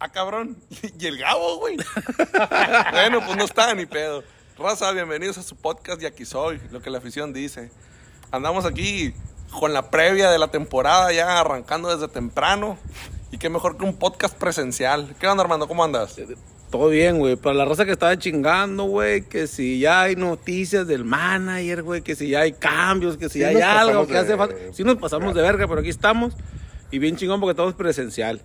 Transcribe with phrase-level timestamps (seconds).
[0.00, 0.56] Ah, cabrón.
[0.98, 1.76] Y el Gabo, güey.
[2.92, 4.24] bueno, pues no está ni pedo.
[4.58, 7.70] Raza, bienvenidos a su podcast y aquí soy, lo que la afición dice.
[8.30, 9.12] Andamos aquí
[9.58, 12.78] con la previa de la temporada, ya arrancando desde temprano.
[13.30, 15.14] Y qué mejor que un podcast presencial.
[15.20, 15.68] ¿Qué onda, Armando?
[15.68, 16.16] ¿Cómo andas?
[16.70, 17.36] Todo bien, güey.
[17.36, 22.02] Para la raza que estaba chingando, güey, que si ya hay noticias del manager, güey,
[22.02, 24.54] que si ya hay cambios, que si Sí ya hay algo que de- hace falta.
[24.72, 26.34] Sí nos pasamos de verga, pero aquí estamos.
[26.90, 28.40] Y bien chingón porque estamos presencial.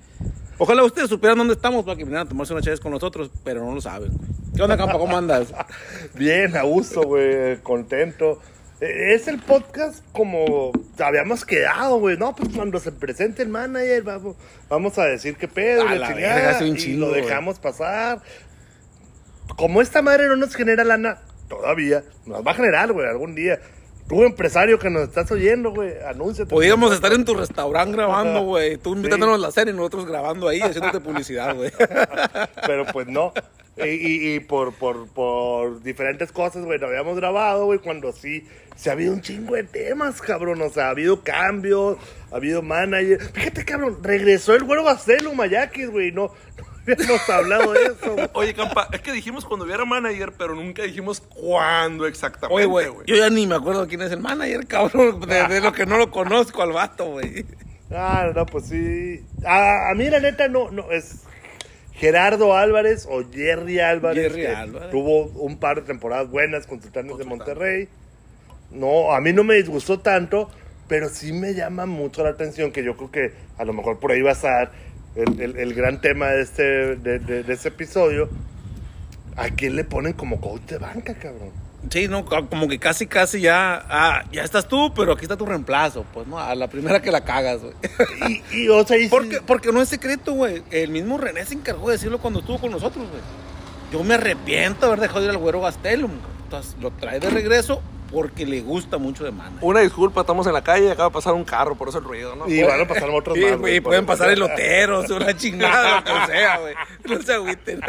[0.57, 3.63] Ojalá ustedes supieran dónde estamos para que vinieran a tomarse una chaves con nosotros, pero
[3.65, 4.11] no lo saben.
[4.55, 4.97] ¿Qué onda, Campa?
[4.97, 5.53] ¿Cómo andas?
[6.13, 8.41] Bien, a gusto, güey, contento.
[8.79, 12.17] Eh, Es el podcast como habíamos quedado, güey.
[12.17, 14.35] No, pues cuando se presente el manager, vamos,
[14.69, 17.11] vamos a decir qué pedo, A y la chingada, verga, hace un y chingo, lo
[17.11, 18.21] dejamos pasar.
[19.57, 23.59] Como esta madre no nos genera lana todavía, nos va a generar, güey, algún día.
[24.07, 26.49] Tú, empresario que nos estás oyendo, güey, anúnciate.
[26.49, 28.77] Podíamos estar en tu restaurante grabando, güey.
[28.77, 28.97] Tú Sí.
[28.97, 31.71] invitándonos a la serie y nosotros grabando ahí, haciéndote publicidad, güey.
[32.67, 33.33] Pero pues no.
[33.77, 38.47] Y, y- y por, por, por diferentes cosas, güey, no habíamos grabado, güey, cuando sí,
[38.75, 40.61] se ha habido un chingo de temas, cabrón.
[40.61, 41.97] O sea, ha habido cambios,
[42.31, 43.19] ha habido manager.
[43.33, 48.29] Fíjate, cabrón, regresó el güero Bastelo, Mayakis, güey, no, no habíamos hablado de eso, güey.
[48.33, 52.87] Oye, Campa, es que dijimos cuando hubiera manager, pero nunca dijimos cuándo exactamente, Oye, güey.
[52.87, 55.21] güey, yo ya ni me acuerdo quién es el manager, cabrón.
[55.21, 57.45] De, de lo que no lo conozco al vato, güey.
[57.91, 59.23] Ah, no, pues sí.
[59.45, 61.23] A, a mí, la neta, no, no, es
[61.93, 64.23] Gerardo Álvarez o Jerry Álvarez.
[64.23, 64.89] Jerry que Álvarez.
[64.91, 67.87] Tuvo un par de temporadas buenas con Sultanes de Monterrey.
[68.71, 70.49] No, a mí no me disgustó tanto,
[70.87, 74.11] pero sí me llama mucho la atención que yo creo que a lo mejor por
[74.11, 74.71] ahí va a estar
[75.15, 76.63] el, el- el gran tema de este,
[76.95, 78.29] de, de- de este episodio.
[79.37, 81.51] ¿A quién le ponen como coach de banca, cabrón?
[81.89, 85.35] Sí, no, co- como que casi, casi ya, ah, ya estás tú, pero aquí está
[85.37, 86.39] tu reemplazo, pues, ¿no?
[86.39, 87.73] A la primera que la cagas, güey.
[88.51, 90.63] Y, y, o sea, y sí- Porque, porque no es secreto, güey.
[90.71, 93.21] El mismo René se encargó de decirlo cuando estuvo con nosotros, güey.
[93.91, 96.11] Yo me arrepiento de haber dejado de ir al güero Gastelum.
[96.45, 97.81] Entonces, lo trae de regreso
[98.11, 99.57] porque le gusta mucho de mana.
[99.61, 102.03] Una disculpa, estamos en la calle y acaba de pasar un carro, por eso el
[102.03, 102.47] ruido, ¿no?
[102.47, 103.51] y van a pasar otros Sí, más.
[103.51, 106.75] güey, güey, pueden pasar eloteros, una chingada, lo que sea, güey.
[107.05, 107.81] No se agüiten.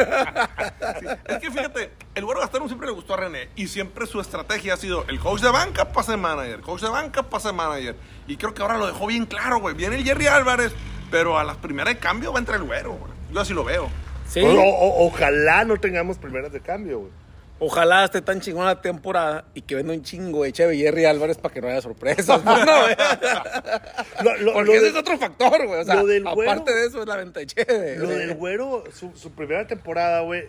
[1.28, 4.74] Es que fíjate, el güero Gastón siempre le gustó a René y siempre su estrategia
[4.74, 7.96] ha sido el coach de banca pasa de manager, coach de banca pasa de manager.
[8.26, 9.74] Y creo que ahora lo dejó bien claro, güey.
[9.74, 10.72] Viene el Jerry Álvarez,
[11.10, 13.12] pero a las primeras de cambio va a entrar el güero, güey.
[13.32, 13.88] Yo así lo veo.
[14.28, 14.40] Sí.
[14.42, 17.12] O- o- ojalá no tengamos primeras de cambio, güey.
[17.58, 21.38] Ojalá esté tan chingona la temporada y que venda un chingo de Cheve Jerry Álvarez
[21.38, 22.44] para que no haya sorpresas.
[22.44, 22.54] ¿no?
[24.22, 25.80] Lo- lo- Porque lo ese es otro factor, güey.
[25.80, 27.96] O sea, lo del aparte güero- de eso es la venta de Cheve.
[27.96, 30.44] Lo del güero, su, su primera temporada, güey,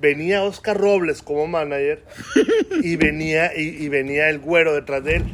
[0.00, 2.04] venía Oscar Robles como manager
[2.82, 5.24] y venía, y, y venía el güero detrás de él.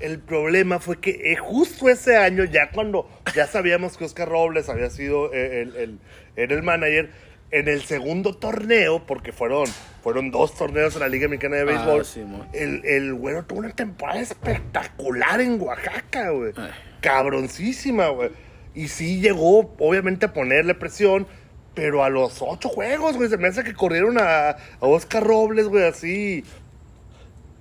[0.00, 4.68] El problema fue que eh, justo ese año, ya cuando ya sabíamos que Oscar Robles
[4.68, 5.98] había sido eh, el, el-
[6.36, 7.10] era el manager,
[7.50, 9.66] en el segundo torneo, porque fueron,
[10.02, 13.60] fueron dos torneos en la Liga Mexicana de Ah, Béisbol, sí, el, el güero tuvo
[13.60, 16.52] una temporada espectacular en Oaxaca, güey.
[16.56, 16.70] Ay.
[17.00, 18.30] Cabroncísima, güey.
[18.74, 21.26] Y sí llegó, obviamente, a ponerle presión,
[21.74, 25.68] pero a los ocho juegos, güey, se me hace que corrieron a, a Oscar Robles,
[25.68, 26.44] güey, así.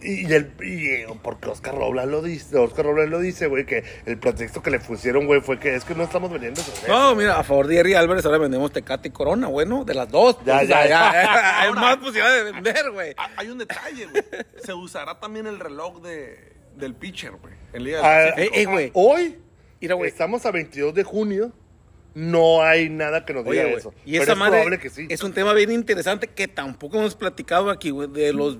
[0.03, 3.84] Y, el, y, eh, porque Oscar Robles lo dice, Oscar Robles lo dice, güey, que
[4.06, 6.88] el pretexto que le pusieron, güey, fue que es que no estamos vendiendo cerveza.
[6.88, 10.09] No, mira, a favor de Jerry Álvarez ahora vendemos Tecate y Corona, bueno, de las
[10.09, 10.38] dos.
[10.46, 11.62] Ya, pues, ya, ya.
[11.62, 13.14] Hay Ahora- más posibilidad de vender, güey.
[13.18, 14.24] Ah, Hay un detalle, güey.
[14.64, 17.53] Se usará también el reloj de, del pitcher, güey.
[17.81, 18.35] Liga del Ah.
[18.38, 18.91] Eh, eh, güey.
[18.94, 19.40] Hoy,
[19.80, 20.09] Mira, güey.
[20.09, 21.52] estamos a 22 de junio,
[22.16, 23.94] no hay nada que nos diga Oye, güey, eso.
[24.06, 25.08] y pero esa es madre probable que sí.
[25.09, 28.59] es un tema bien interesante que tampoco hemos platicado aquí, güey, de los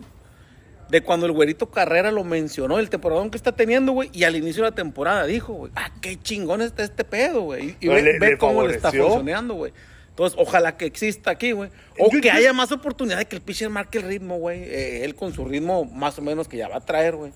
[0.90, 4.36] de cuando el güerito Carrera lo mencionó, el temporadón que está teniendo, güey, y al
[4.36, 7.76] inicio de la temporada dijo, güey, ah, qué chingón está este pedo, güey.
[7.80, 9.74] Y, ve, le- ve le cómo le está funcionando, güey.
[10.10, 11.72] Entonces, ojalá que exista aquí, güey.
[11.98, 14.62] O Yo- que yo- haya más oportunidad de que el pitcher marque el ritmo, güey.
[14.64, 17.32] eh, él con su ritmo más o menos que ya va a traer, güey.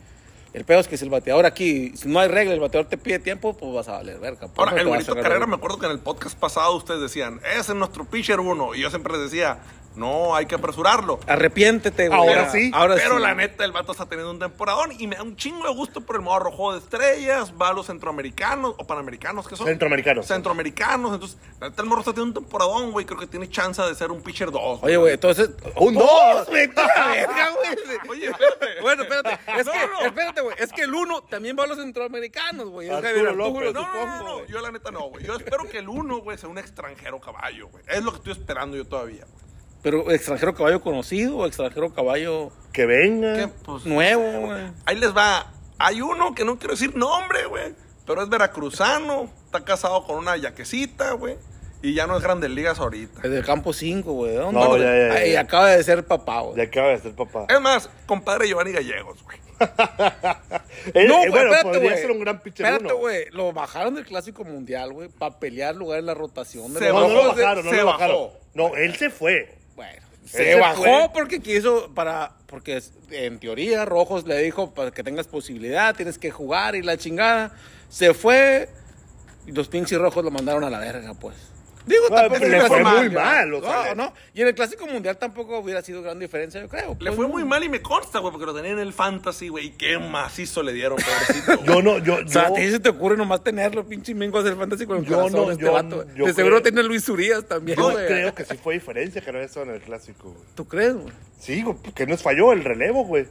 [0.53, 2.97] El pedo es que si el bateador aquí, si no hay regla, el bateador te
[2.97, 4.47] pide tiempo, pues vas a valer verga.
[4.47, 7.59] Por Ahora, el güerito Carrera, me acuerdo que en el podcast pasado ustedes decían, ese
[7.71, 8.73] es nuestro pitcher uno.
[8.75, 9.57] Y yo siempre les decía,
[9.97, 11.19] No hay que apresurarlo.
[11.27, 12.19] Arrepiéntete, güey.
[12.19, 13.21] Ahora sí, Ahora Pero sí.
[13.21, 16.01] la neta, el vato está teniendo un temporadón y me da un chingo de gusto
[16.01, 16.51] por el morro.
[16.51, 19.65] Juego de estrellas, va a los centroamericanos o panamericanos, ¿qué son?
[19.67, 20.27] Centroamericanos.
[20.27, 21.13] Centroamericanos.
[21.13, 23.05] Entonces, la neta, el morro está teniendo un temporadón, güey.
[23.05, 24.79] Creo que tiene chance de ser un pitcher 2.
[24.83, 25.49] Oye, güey, entonces.
[25.75, 26.47] Un dos, dos.
[26.47, 26.69] güey.
[28.09, 28.81] Oye, espérate.
[28.81, 29.39] Bueno, espérate.
[29.57, 30.01] Es No, que, no.
[30.05, 30.55] espérate, güey.
[30.59, 32.87] Es que el uno también va a los centroamericanos, güey.
[32.87, 33.73] Es Arturo López.
[33.73, 35.25] No, no, supongo, no, yo la neta no, güey.
[35.25, 37.83] Yo espero que el uno, güey, sea un extranjero caballo, güey.
[37.87, 39.25] Es lo que estoy esperando yo todavía.
[39.25, 39.47] güey.
[39.83, 43.35] Pero extranjero caballo conocido o extranjero caballo Que venga.
[43.35, 44.63] Que, pues, nuevo, güey.
[44.85, 45.51] ahí les va.
[45.79, 47.73] Hay uno que no quiero decir nombre, güey.
[48.05, 49.29] Pero es veracruzano.
[49.45, 51.35] Está casado con una yaquecita, güey.
[51.83, 53.21] Y ya no es Grandes Ligas ahorita.
[53.23, 54.31] Es del campo 5, güey.
[54.31, 54.59] ¿De dónde?
[54.59, 55.13] No, ya, ya, ya.
[55.13, 56.57] Ay, acaba de ser papá, güey.
[56.57, 57.45] Ya acaba de ser papá.
[57.47, 59.37] Es más, compadre Giovanni Gallegos, güey.
[60.93, 61.97] Eh, No, eh, güey, bueno, espérate, güey.
[61.97, 63.25] ser un gran pitcher Espérate, güey.
[63.31, 66.73] Lo bajaron del Clásico Mundial, güey, para pelear lugar en la rotación.
[66.73, 67.97] De Se los- No, no lo bajó, se- bajaron, no se lo bajó.
[67.99, 68.29] bajaron.
[68.53, 69.57] No, él se fue.
[69.77, 71.09] Bueno, se, bajó fue.
[71.13, 72.81] porque quiso para porque
[73.11, 77.55] en teoría Rojos le dijo para que tengas posibilidad, tienes que jugar y la chingada.
[77.87, 78.69] Se fue
[79.45, 81.35] y los pinches rojos lo mandaron a la verga, pues.
[81.87, 84.13] Digo, tampoco le fue sido muy mal, mal, o sea, no, no.
[84.33, 86.95] Y en el Clásico Mundial tampoco hubiera sido gran diferencia, yo creo.
[86.99, 87.31] Le fue no.
[87.33, 89.67] muy mal y me consta, güey, porque lo tenía en el fantasy, güey.
[89.67, 91.63] Y qué macizo le dieron, pobrecito.
[91.65, 94.37] Yo no, yo, O sea, yo- a ti se te ocurre nomás tenerlo, pinche mingo
[94.39, 96.05] hacer fantasy con el Yo corazón no, este yo- vato.
[96.15, 99.39] yo de seguro tiene Luis Urias también, yo creo que sí fue diferencia que no
[99.39, 100.29] eso en el clásico.
[100.31, 100.45] güey.
[100.55, 101.13] ¿Tú crees, güey?
[101.39, 103.25] Sí, güey, porque nos falló el relevo, güey.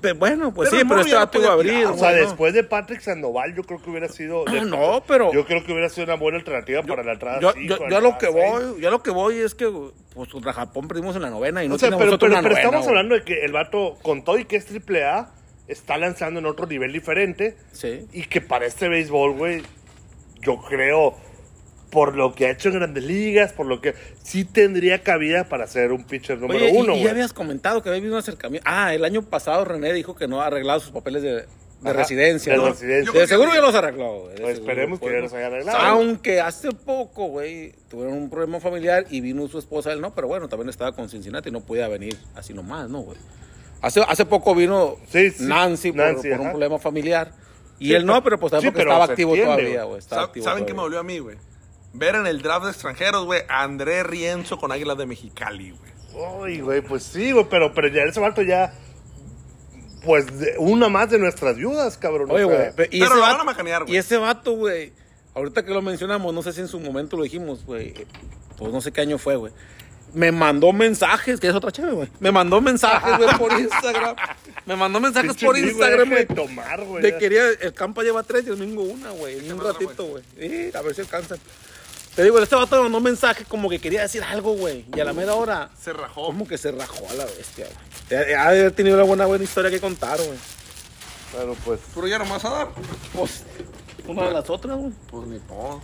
[0.00, 1.92] Pe- Bueno, pues Pero sí, pero morro ya no vato iba a podía abrir, tirar,
[1.92, 4.44] O sea, después de Patrick Sandoval, yo creo que hubiera sido.
[4.46, 7.40] Ah, no, pero- Yo creo que hubiera sido una buena alternativa para la entrada.
[7.40, 8.34] Yo, cinco, yo, yo lo que seis.
[8.36, 9.70] voy, yo lo que voy es que
[10.14, 12.42] pues contra Japón perdimos en la novena y no O sea, tenemos pero, pero, pero
[12.42, 15.30] novena, estamos hablando de que el vato, con todo y que es triple A,
[15.68, 17.56] está lanzando en otro nivel diferente.
[17.72, 18.06] Sí.
[18.12, 19.62] Y que para este béisbol, güey,
[20.40, 21.14] yo creo,
[21.90, 25.66] por lo que ha hecho en grandes ligas, por lo que sí tendría cabida para
[25.66, 27.08] ser un pitcher número Oye, uno, y, ya güey.
[27.08, 28.64] habías comentado que había habido un acercamiento.
[28.70, 31.44] Ah, el año pasado René dijo que no ha arreglado sus papeles de, de
[31.82, 32.52] Ajá, residencia.
[32.52, 32.68] de ¿no?
[32.68, 33.20] residencia.
[33.20, 34.36] De seguro ya los arregló, güey.
[34.36, 35.20] Pues seguro, esperemos que ya ¿no?
[35.22, 35.78] los haya arreglado.
[35.78, 40.28] Aunque hace poco, güey, tuvieron un problema familiar y vino su esposa, él no, pero
[40.28, 43.18] bueno, también estaba con Cincinnati y no podía venir así nomás, ¿no, güey?
[43.82, 47.32] Hace, hace poco vino Sí, sí, Nancy, por, Nancy, por un problema familiar.
[47.78, 50.02] Y Sí, él no, pero pues pero estaba activo entiende, todavía, güey.
[50.02, 51.36] ¿Saben qué me dolió a mí, güey?
[51.92, 55.90] Ver en el draft de extranjeros, güey, a André Rienzo con Águilas de Mexicali, güey.
[56.44, 58.72] Ay, güey, pues sí, güey, pero, pero ya ese vato ya.
[60.04, 62.30] Pues de- una más de nuestras viudas, cabrón.
[62.30, 62.58] Oye, güey.
[62.74, 63.94] pero ese lo van a macanear, güey.
[63.94, 64.92] Y ese vato, güey.
[65.34, 67.94] Ahorita que lo mencionamos, no sé si en su momento lo dijimos, güey.
[68.56, 69.52] Pues no sé qué año fue, güey.
[70.12, 72.08] Me mandó mensajes, que es otra chévere, güey.
[72.18, 74.16] Me mandó mensajes, güey, por Instagram.
[74.66, 76.36] Me mandó mensajes por Instagram, deja de güey.
[76.48, 77.02] tomar, güey.
[77.02, 79.38] De quería, el campo lleva tres y el domingo una, güey.
[79.38, 80.24] En un ratito, güey.
[80.38, 81.38] Sí, a ver si alcanzan.
[82.14, 84.84] Te digo, este vato mandó un mensaje como que quería decir algo, güey.
[84.94, 86.26] Y a la mera hora, Se rajó.
[86.26, 87.66] como que se rajó a la bestia,
[88.10, 88.34] güey.
[88.34, 90.38] Ha de haber tenido una buena, buena historia que contar, güey.
[91.32, 91.80] Bueno, pues.
[91.94, 92.68] Pero ya no me vas a dar.
[93.14, 93.44] Pues,
[94.06, 94.92] una de las otras, güey.
[95.10, 95.80] Pues ni modo.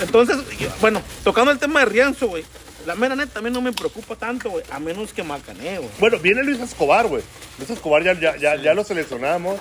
[0.00, 0.36] Entonces,
[0.80, 2.44] bueno, tocando el tema de Rianzo, güey.
[2.86, 4.64] La mera neta mí no me preocupa tanto, güey.
[4.70, 5.90] A menos que Macané, güey.
[6.00, 7.22] Bueno, viene Luis Escobar, güey.
[7.58, 9.60] Luis Escobar ya, ya, ya, ya lo seleccionamos.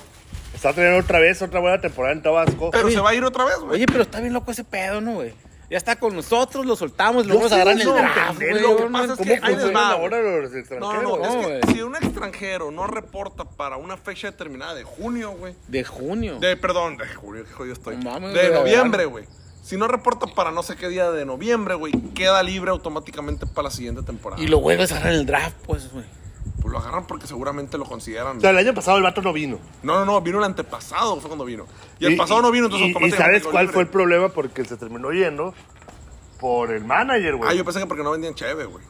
[0.53, 2.71] Está teniendo otra vez otra buena temporada en Tabasco.
[2.71, 2.95] Pero Oye.
[2.95, 3.73] se va a ir otra vez, güey.
[3.75, 5.33] Oye, pero está bien loco ese pedo, ¿no, güey?
[5.71, 8.39] Ya está con nosotros, lo soltamos, lo Yo vamos a sigo agarrar en el draft,
[8.39, 8.61] güey.
[8.61, 11.03] lo que pasa es que ¿Cómo ahí les funcionan va, ahora los No, extranjeros?
[11.03, 11.17] no, no.
[11.17, 11.61] No, es güey.
[11.61, 15.55] que si un extranjero no reporta para una fecha determinada de junio, güey.
[15.69, 16.39] De junio.
[16.39, 17.95] De, perdón, de junio, qué jodido estoy.
[17.95, 19.25] No mames, de noviembre, güey.
[19.63, 23.69] Si no reporta para no sé qué día de noviembre, güey, queda libre automáticamente para
[23.69, 24.43] la siguiente temporada.
[24.43, 26.03] Y lo vuelves a agarrar en el draft, pues, güey.
[26.61, 28.37] Pues lo agarran porque seguramente lo consideran.
[28.37, 29.57] O sea, el año pasado el vato no vino.
[29.83, 31.65] No, no, no, vino el antepasado, fue cuando vino.
[31.99, 33.73] Y el pasado no vino, entonces y- y, sabes cuál libre.
[33.73, 34.29] fue el problema?
[34.29, 35.53] Porque se terminó yendo
[36.39, 37.49] por el manager, güey.
[37.49, 38.83] Ah, yo pensé que porque no vendían cheve, güey.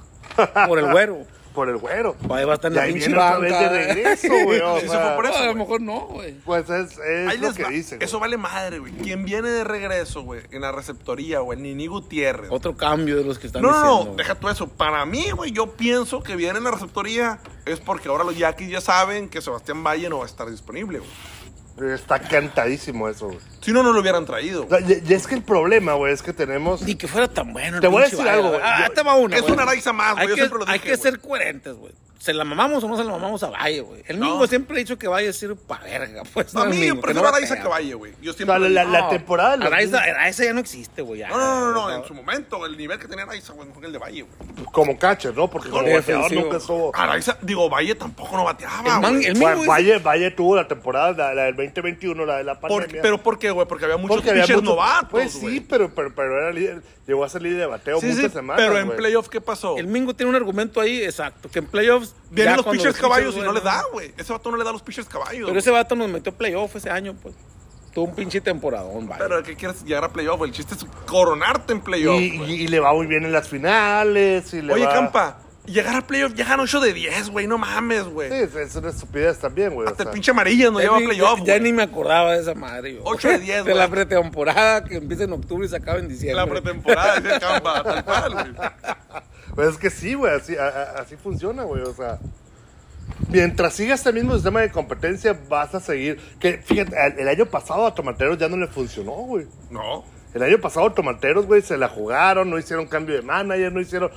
[0.68, 1.20] Por el güero.
[1.54, 2.16] Por el güero.
[2.30, 3.70] Ahí va a estar en la ahí pinche viene otra vez banca.
[3.74, 4.60] de regreso, güey.
[4.62, 5.64] o Sí, se sea, fue por eso, No, a lo güey.
[5.64, 6.34] mejor no, güey.
[6.46, 7.70] Pues es, es Ahí lo les que va.
[7.70, 7.86] güey.
[8.00, 8.94] Eso vale madre, güey.
[8.94, 12.50] Quien viene de regreso, güey, en la receptoría, güey, Nini Gutiérrez.
[12.52, 13.98] Otro cambio de los que están No, no, diciendo.
[14.00, 14.18] no, güey.
[14.18, 14.68] deja tú eso.
[14.68, 18.70] Para mí, güey, yo pienso que viene en la receptoría es porque ahora los Yaquis
[18.70, 21.12] ya saben que Sebastián Valle no va a estar disponible, güey.
[21.94, 23.40] Está cantadísimo eso, güey.
[23.62, 24.66] Si no, no lo hubieran traído.
[24.66, 26.82] O sea, y, y es que el problema, güey, es que tenemos.
[26.84, 27.78] Ni que fuera tan bueno.
[27.78, 28.60] el Te voy a decir algo, güey.
[28.60, 28.72] güey.
[28.72, 29.54] Ah, Yo- te va una, es güey.
[29.54, 31.02] una Araiza más, güey, Hay yo que, siempre lo hay dije, que güey.
[31.12, 31.94] ser coherentes, güey.
[32.22, 34.04] ¿Se la mamamos o no se la mamamos a Valle, güey?
[34.06, 34.26] El No.
[34.28, 36.56] Mingo siempre ha dicho que Valle sirve para verga, pues.
[36.56, 38.14] A el mí, Mingo, yo prefiero no a Araiza que Valle, güey.
[38.22, 38.60] Yo siempre.
[38.60, 39.58] la, la- la No, temporada.
[39.58, 41.22] de Araiza, Araiza ya no existe, güey.
[41.22, 43.88] No, no, no, no, en su momento, el nivel que tenía Araiza, güey, mejor que
[43.88, 44.66] el de Valle, güey.
[44.72, 45.50] como catcher, ¿no?
[45.50, 46.92] Porque como Sí, bateador nunca estuvo.
[46.96, 49.26] Araiza, digo, Valle tampoco no bateaba, El, man- güey.
[49.26, 52.70] el es- Valle, Valle tuvo la temporada, la, la del 2021, la de la Por-
[52.82, 53.02] pandemia.
[53.02, 53.68] pero ¿por qué, güey?
[53.68, 55.56] Porque había muchos Porque había pitchers muchos- novatos, Pues güey.
[55.56, 58.30] sí, pero, pero, pero era líder, llegó a ser líder de bateo Sí, muchas sí,
[58.30, 58.64] semanas.
[58.64, 59.76] pero en playoff, ¿qué pasó?
[59.78, 62.11] El Mingo tiene un argumento ahí, exacto, que en playoffs...
[62.30, 64.14] Vienen ya los pitchers caballos y güey, no les da, güey.
[64.18, 65.48] Ese vato no le da los pitchers caballos.
[65.48, 67.36] Pero ese vato nos metió playoff ese año, pues.
[67.94, 69.22] Tuvo un pinche temporadón, vale.
[69.22, 70.38] Pero ¿qué quieres llegar a playoff?
[70.38, 70.50] güey?
[70.52, 72.22] El chiste es coronarte en playoff.
[72.22, 72.52] Y, güey.
[72.54, 74.54] y- y le va muy bien en las finales.
[74.54, 77.48] Y le Oye, va- Campa, llegar a playoff, llegan 8 de 10, güey.
[77.48, 78.30] No mames, güey.
[78.30, 79.86] Sí, es, una estupidez también, güey.
[79.88, 81.64] o Hasta el pinche amarillo no Ya lleva a playoff, ya, ya güey.
[81.64, 82.94] ni me acordaba de esa madre.
[82.96, 83.02] yo.
[83.04, 84.06] Ocho de diez, De la güey.
[84.06, 86.36] pretemporada que empieza en octubre y se acaba en diciembre.
[86.38, 88.46] La pretemporada, dice Campa, tal cual, güey.
[89.56, 92.20] Pues es que sí, güey, así, a- a- así funciona, güey, o sea.
[93.30, 96.18] Mientras siga este mismo sistema de competencia, vas a seguir.
[96.40, 99.48] Que fíjate, el, el año pasado a Tomateros ya no le funcionó, güey.
[99.70, 100.04] No.
[100.34, 103.82] El año pasado a Tomateros, güey, se la jugaron, no hicieron cambio de manager, no
[103.82, 104.12] hicieron.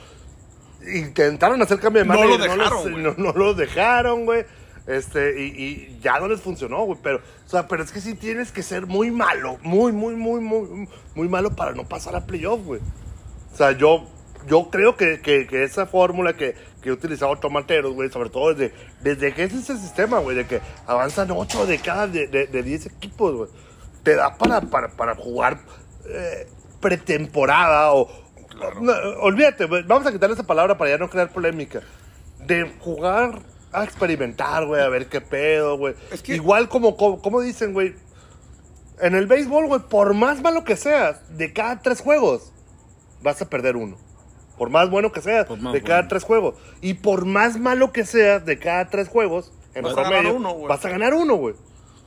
[0.95, 2.39] Intentaron hacer cambio de No manager.
[2.39, 4.45] lo dejaron, no, no lo dejaron, güey.
[4.87, 6.99] Este, y, y ya no les funcionó, güey.
[7.03, 10.41] Pero, o sea, pero es que sí tienes que ser muy malo, muy, muy, muy,
[10.41, 12.81] muy, muy malo para no pasar a playoff, güey.
[13.53, 14.07] O sea, yo,
[14.47, 18.55] yo creo que, que, que esa fórmula que, que he utilizado Tomateros, güey, sobre todo
[18.55, 22.47] desde, desde que es ese sistema, güey, de que avanzan 8 de cada de, de,
[22.47, 23.51] de 10 equipos, güey,
[24.03, 25.61] te da para, para, para jugar
[26.07, 26.47] eh,
[26.81, 28.09] pretemporada o...
[28.81, 31.81] no, olvídate, güey, vamos a quitar esa palabra para ya no crear polémica.
[32.41, 33.39] De jugar
[33.73, 35.95] a experimentar, güey, a ver qué pedo, güey.
[36.13, 37.95] Es que- Igual como, como, como dicen, güey,
[39.01, 42.53] en el béisbol, güey, por más malo que seas, de cada tres juegos,
[43.23, 43.97] vas a perder uno.
[44.59, 46.09] Por más bueno que más de cada bueno.
[46.09, 46.55] tres juegos.
[46.81, 50.33] Y por más malo que seas, de cada tres juegos, en Vas a promedio, ganar
[50.35, 50.69] uno, güey.
[50.69, 51.55] vas a ganar uno, güey.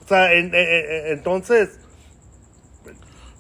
[0.06, 1.80] O sea, en- eh, eh, entonces,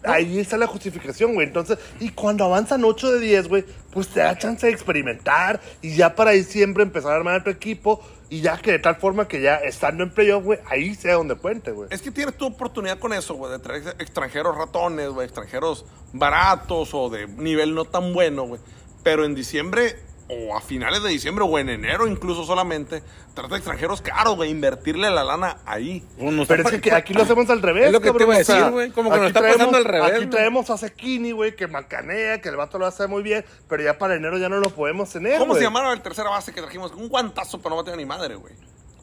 [0.03, 1.47] ahí está la justificación, güey.
[1.47, 5.95] Entonces, y cuando avanzan 8 de 10, güey, pues te da chance de experimentar y
[5.95, 9.27] ya para ahí siempre empezar a armar tu equipo y ya que de tal forma
[9.27, 11.87] que ya estando en playoff, güey, ahí sea donde cuente, güey.
[11.91, 16.93] Es que tienes tu oportunidad con eso, güey, de traer extranjeros ratones, güey, extranjeros baratos
[16.93, 18.59] o de nivel no tan bueno, güey.
[19.07, 19.95] Pero en diciembre
[20.27, 23.01] o a finales de diciembre o en enero incluso solamente,
[23.33, 26.03] trata de extranjeros caros, güey, invertirle la lana ahí.
[26.17, 28.35] Bueno, nos Pero es que aquí lo hacemos al revés, Es lo que te iba
[28.35, 30.25] a o sea, decir, güey, como que nos aquí está traemos- pasando al revés, Aquí
[30.25, 33.97] traemos a Sekini, güey, que macanea, que el vato lo hace muy bien, pero ya
[33.97, 36.91] para enero ya no lo podemos tener, ¿Cómo se llamaba el tercera base que trajimos?
[36.91, 38.53] Un guantazo, pero no bateaba ni madre, güey.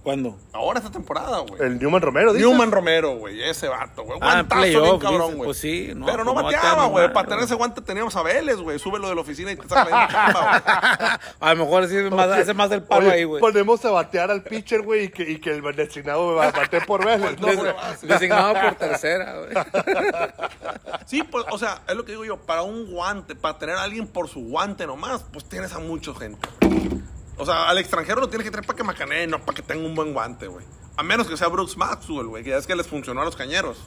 [0.05, 0.37] ¿Cuándo?
[0.53, 1.63] Ahora esta temporada, güey.
[1.63, 2.47] El Newman Romero, dices.
[2.47, 4.19] Newman Romero, güey, ese vato, güey.
[4.21, 5.47] Ah, Guantazo bien playoff, cabrón, dices, güey.
[5.47, 7.13] pues sí, no, Pero no pues no bateaba, batea güey.
[7.15, 8.79] Para tener ese guante teníamos a Vélez, güey.
[8.79, 10.41] Súbelo de la oficina y te saca la misma chamba,
[11.01, 11.19] güey.
[11.41, 13.41] A lo mejor sí es más, hace más del palo Oye, ahí, güey.
[13.41, 16.85] Ponemos a batear al pitcher, güey, y que, y que el designado va a batear
[16.85, 17.73] por Vélez, ¿no, Des- güey?
[18.03, 19.55] Designado por tercera, güey.
[21.07, 22.37] Sí, pues, o sea, es lo que digo yo.
[22.39, 26.15] Para un guante, para tener a alguien por su guante nomás, pues tienes a mucha
[26.15, 26.47] gente.
[27.37, 29.85] O sea, al extranjero lo tienes que traer para que macanee, no para que tenga
[29.85, 30.65] un buen guante, güey.
[30.97, 33.35] A menos que sea Brooks Maxwell, güey, que ya es que les funcionó a los
[33.35, 33.79] cañeros.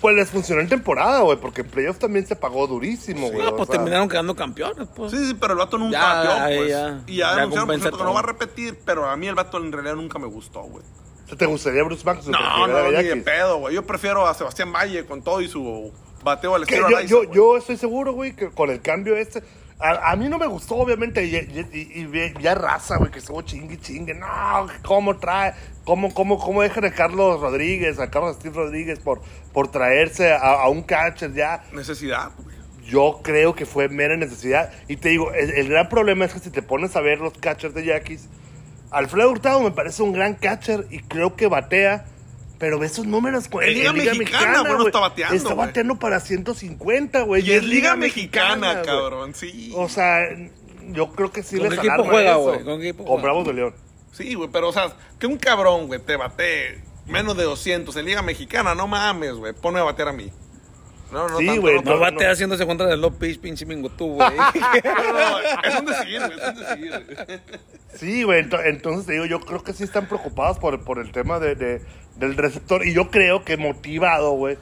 [0.00, 3.42] Pues les funcionó en temporada, güey, porque en playoff también se pagó durísimo, güey.
[3.42, 5.12] No, o pues sea, terminaron quedando campeones, pues.
[5.12, 6.68] Sí, sí, pero el vato nunca ahí pues.
[6.68, 7.02] ya.
[7.06, 9.26] y ya, Ya anunciaron por compensa cierto, que no va a repetir, pero a mí
[9.26, 10.84] el vato en realidad nunca me gustó, güey.
[11.34, 12.28] ¿Te gustaría Bruce Banks?
[12.28, 13.74] No, no, ni de pedo, güey.
[13.74, 15.92] Yo prefiero a Sebastián Valle con todo y su
[16.22, 19.42] bateo al estilo yo, Araiza, yo, yo estoy seguro, güey, que con el cambio este.
[19.78, 23.10] A, a mí no me gustó, obviamente, y, y- y- y ve- ya raza, güey,
[23.10, 24.14] que estuvo chingue, chingue.
[24.14, 24.26] No,
[24.82, 25.52] ¿cómo trae?
[25.84, 29.20] ¿Cómo, cómo, cómo dejan a Carlos Rodríguez, a Carlos Steve Rodríguez por,
[29.52, 31.62] por traerse a, a un catcher ya?
[31.72, 32.56] Necesidad, güey.
[32.86, 34.72] Yo creo que fue mera necesidad.
[34.88, 37.34] Y te digo, el, el gran problema es que si te pones a ver los
[37.34, 38.28] catchers de Yaquis,
[38.90, 42.06] Alfredo Hurtado me parece un gran catcher y creo que batea.
[42.58, 43.68] Pero ve esos números, güey.
[43.72, 45.66] En Liga Mexicana, güey, no güey, está bateando, Está güey.
[45.66, 47.46] bateando para 150, güey.
[47.46, 49.72] Y es Liga Mexicana, cabrón, sí.
[49.76, 50.20] O sea,
[50.88, 52.42] yo creo que sí ¿Con les qué equipo alarma juega, eso.
[52.42, 52.64] güey?
[52.64, 53.22] ¿Con qué equipo Con juega?
[53.24, 53.74] Bravos de León.
[54.12, 58.04] Sí, güey, pero o sea, que un cabrón, güey, te bate menos de 200 en
[58.06, 59.52] Liga Mexicana, no mames, güey.
[59.52, 60.32] Ponme a batear a mí.
[61.12, 62.32] No, no, Sí, güey, no, No bate no.
[62.32, 64.28] haciéndose contra el low pitch, pinche mingo tú, güey.
[64.30, 64.42] no,
[65.12, 67.40] no, es un decir, güey, es un decir.
[67.94, 71.12] Sí, güey, ento- entonces te digo, yo creo que sí están preocupados por, por el
[71.12, 71.82] tema de, de-
[72.16, 72.86] del receptor.
[72.86, 74.58] Y yo creo que motivado, güey,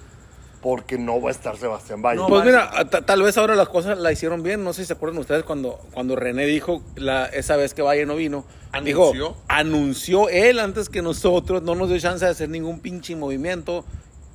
[0.62, 2.16] porque no va a estar Sebastián Valle.
[2.20, 4.64] No, Pues mira, ta- tal vez ahora las cosas la hicieron bien.
[4.64, 8.06] No sé si se acuerdan ustedes cuando, cuando René dijo la, esa vez que Valle
[8.06, 8.44] no vino.
[8.72, 9.12] Anunció.
[9.12, 11.62] Dijo, anunció él antes que nosotros.
[11.62, 13.84] No nos dio chance de hacer ningún pinche movimiento.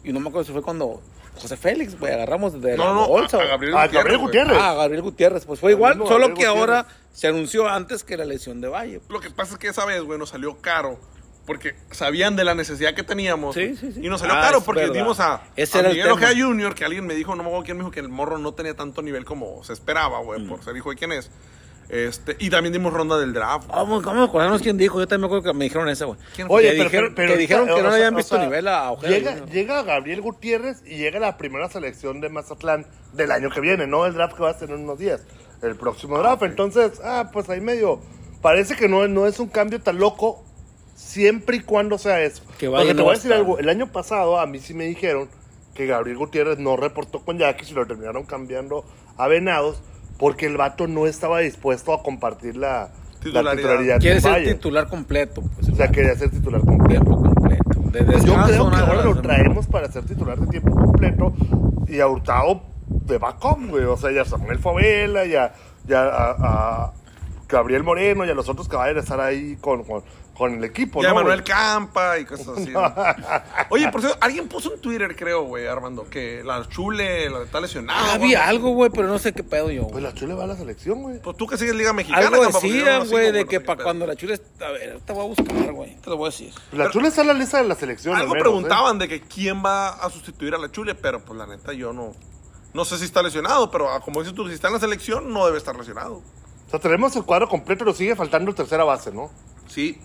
[0.03, 1.01] Y no me acuerdo si fue cuando
[1.35, 3.37] José Félix, güey, agarramos de No, la no, bolsa.
[3.37, 3.45] a.
[3.45, 3.93] Gabriel Ah, Gutiérrez.
[3.93, 4.27] Gabriel güey.
[4.27, 4.57] Gutiérrez.
[4.61, 8.17] Ah, Gabriel Gutiérrez, pues fue igual, mismo solo Gabriel que ahora se anunció antes que
[8.17, 9.01] la lesión de Valle.
[9.09, 10.99] Lo que pasa es que esa vez, güey, nos salió caro.
[11.49, 13.55] Porque sabían de la necesidad que teníamos.
[13.55, 14.01] Sí, sí, sí.
[14.05, 14.93] Y nos salió Ah, caro porque verdad.
[14.93, 16.29] dimos a, Ese a Miguel Ojea.
[16.37, 18.53] Jr., que alguien me dijo, no me acuerdo quién me dijo, que el morro no
[18.53, 20.47] tenía tanto nivel como se esperaba, güey, Mm.
[20.47, 21.31] por ser hijo de quién es.
[21.89, 23.67] Este, y también dimos ronda del draft.
[23.67, 24.99] Vamos, vamos a acordarnos quién dijo.
[24.99, 26.19] Yo también me acuerdo que me dijeron esa, güey.
[26.35, 28.17] ¿Quién Oye, que pero, dijeron, pero- pero que, dijeron que no o le habían o
[28.17, 28.95] visto sea, nivel a.
[29.01, 33.87] Llega, llega Gabriel Gutiérrez y llega la primera selección de Mazatlán del año que viene,
[33.87, 35.21] no el draft que va a tener en unos días,
[35.63, 36.43] el próximo draft.
[36.43, 37.99] Entonces, ah, pues ahí medio.
[38.43, 40.45] Parece que no, no es un cambio tan loco
[40.99, 42.43] siempre y cuando sea eso.
[42.57, 43.57] Que Porque te voy a decir algo.
[43.57, 45.29] El año pasado a mí sí me dijeron
[45.73, 48.83] que Gabriel Gutiérrez no reportó con Yaquis y lo terminaron cambiando
[49.17, 49.81] a Venados
[50.17, 53.55] porque el vato no estaba dispuesto a compartir la la Titularidad.
[53.57, 53.99] titularidad.
[53.99, 54.53] Quiere ser Valle.
[54.53, 55.41] titular completo.
[55.55, 57.03] Pues, O sea, quería ser titular completo.
[57.03, 57.79] tiempo completo.
[57.91, 61.33] De Pues yo creo que ahora lo traemos para ser titular de tiempo completo
[61.87, 63.83] y a Hurtado de backup, güey.
[63.85, 65.53] O sea, ya Samuel Favela, ya,
[65.85, 66.35] ya a,
[66.85, 66.93] a
[67.49, 70.03] Gabriel Moreno y a los otros que vayan a estar ahí con, con,
[70.39, 71.47] con el equipo, Y a ¿no, Manuel güey?
[71.47, 72.69] Campa y cosas así.
[72.69, 72.81] ¿no?
[73.69, 77.59] Oye, por cierto, alguien puso en Twitter, creo, güey, Armando, que la chule la está
[77.59, 77.99] lesionada.
[77.99, 79.87] Ah, había algo, güey, pero no sé qué pedo yo.
[79.87, 81.19] Pues la chule va a la selección, güey.
[81.19, 84.39] Pues tú que sigues Liga Mexicana, Algo decían, güey, de que para cuando la chula...
[84.61, 85.97] A ver, te voy a buscar, güey.
[85.97, 86.53] Te lo voy a decir.
[86.71, 88.15] La chule está en la lista de la selección.
[88.15, 91.37] al Algo menos, preguntaban de que quién va a sustituir a la Chule, pero pues
[91.37, 92.13] la neta yo no.
[92.73, 95.33] No sé si está lesionado, pero ah, como dices tú, si está en la selección,
[95.33, 96.21] no debe estar lesionado.
[96.67, 99.31] O sea, tenemos el cuadro completo, nos sigue faltando tercera base, ¿no?
[99.67, 99.99] Sí.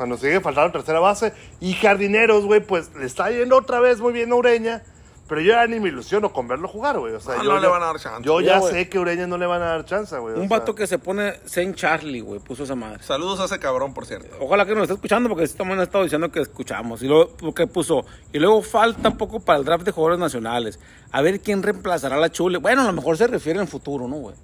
[0.00, 1.34] O sea, nos sigue faltando tercera base.
[1.60, 4.82] Y jardineros, güey, pues le está yendo otra vez muy bien a Ureña.
[5.28, 7.12] Pero yo ya ni me ilusiono con verlo jugar, güey.
[7.14, 8.22] O sea, No, yo no ya- le van a dar chance.
[8.24, 10.34] Yo Ya, sé que Ureña no le van a dar chance, güey.
[10.36, 10.58] Un sea.
[10.58, 13.02] vato que se pone Saint Charlie, güey, puso esa madre.
[13.02, 14.34] Saludos a ese cabrón, por cierto.
[14.40, 17.02] Ojalá que nos esté escuchando porque este man ha estado diciendo que escuchamos.
[17.02, 18.06] Y luego que puso.
[18.32, 20.80] Y luego falta poco para el draft de jugadores nacionales.
[21.12, 22.56] A ver quién reemplazará a la Chule.
[22.56, 24.34] Bueno, a lo mejor se refiere en futuro, ¿no, güey?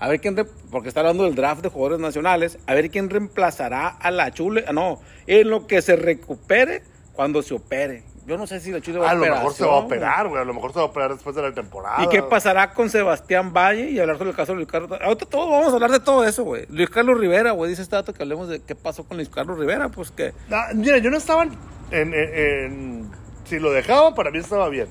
[0.00, 0.34] A ver quién.
[0.70, 2.58] Porque está hablando del draft de jugadores nacionales.
[2.66, 4.64] A ver quién reemplazará a la Chule.
[4.72, 5.00] No.
[5.26, 8.02] En lo que se recupere cuando se opere.
[8.26, 10.28] Yo no sé si la Chule va a A lo mejor se va a operar,
[10.28, 10.40] güey.
[10.40, 12.02] A lo mejor se va a operar después de la temporada.
[12.04, 13.90] ¿Y qué pasará con Sebastián Valle?
[13.90, 14.90] Y hablar sobre el caso de Luis Carlos.
[15.02, 16.64] Ahorita todos vamos a hablar de todo eso, güey.
[16.70, 17.70] Luis Carlos Rivera, güey.
[17.70, 19.88] Dice este dato que hablemos de qué pasó con Luis Carlos Rivera.
[19.88, 20.32] Pues que.
[20.50, 21.52] Ah, mira, yo no estaba en,
[21.90, 23.10] en- en-
[23.44, 24.88] Si lo dejaban, para mí estaba bien.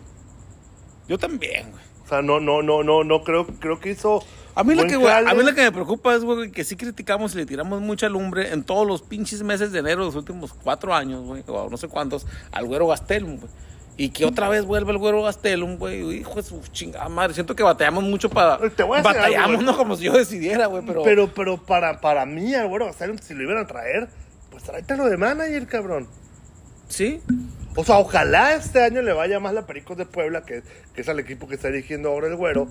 [1.07, 1.83] Yo también, güey.
[2.05, 4.23] O sea, no, no, no, no, no creo, creo que hizo.
[4.59, 6.75] A mí, lo que, güey, a mí lo que me preocupa es, güey, que sí
[6.75, 10.15] criticamos y le tiramos mucha lumbre en todos los pinches meses de enero de los
[10.15, 13.49] últimos cuatro años, güey, o no sé cuántos, al güero Gastelum, güey.
[13.95, 16.19] Y que otra vez vuelve el güero Gastelum, güey.
[16.19, 17.35] Hijo de su chingada madre.
[17.35, 18.57] Siento que batallamos mucho para.
[18.69, 21.03] Te voy a Batallamos, algo, no como si yo decidiera, güey, pero.
[21.03, 24.09] Pero, pero para, para mí, al güero Gastelum, si lo iban a traer,
[24.51, 26.07] pues tráetelo de manager, cabrón.
[26.89, 27.21] Sí.
[27.77, 31.07] O sea, ojalá este año le vaya más la Pericos de Puebla, que, que es
[31.07, 32.67] el equipo que está dirigiendo ahora el güero.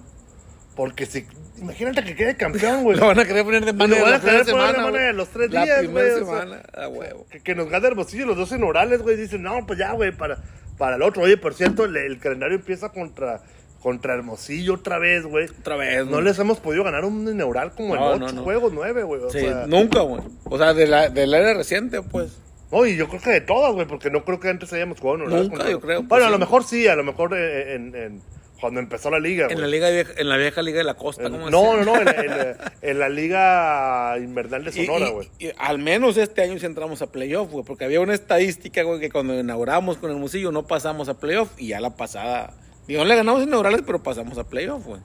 [0.78, 1.26] Porque si.
[1.60, 2.96] Imagínate que quede campeón, güey.
[2.96, 5.12] Lo van a querer poner de Lo manager van a querer poner de güey.
[5.12, 7.26] los tres La días, güey, o sea, semana, a huevo.
[7.28, 9.16] Que, que nos gane Hermosillo los dos en orales, güey.
[9.16, 10.38] Dicen, no, pues ya, güey, para,
[10.78, 11.24] para el otro.
[11.24, 13.40] Oye, por cierto, el, el calendario empieza contra,
[13.82, 15.48] contra Hermosillo otra vez, güey.
[15.60, 18.42] Otra vez, No les hemos podido ganar un neural como No, en ocho no.
[18.44, 19.20] juegos, nueve, güey.
[19.32, 20.22] Sí, sea, nunca, güey.
[20.44, 22.38] O sea, de la, de la era reciente, pues.
[22.70, 25.16] No, y yo creo que de todas, güey, porque no creo que antes hayamos jugado
[25.16, 26.32] en Orlando Nunca, contra- yo creo, pues, Bueno, a sí.
[26.32, 28.22] lo mejor sí, a lo mejor eh, en, en-
[28.60, 31.24] cuando empezó la liga, En la, liga vieja, en la vieja Liga de la Costa,
[31.24, 31.84] En- ¿cómo no, decían?
[31.86, 35.28] no, no, en, la- en la- en la liga invernal de Sonora, y- güey.
[35.38, 39.00] y al menos este año sí entramos a playoff, güey, porque había una estadística, güey,
[39.00, 42.52] que cuando inauguramos con el Musillo no pasamos a playoff y ya la pasada,
[42.86, 45.00] digo, no le ganamos inaugurales, pero pasamos a playoff, güey.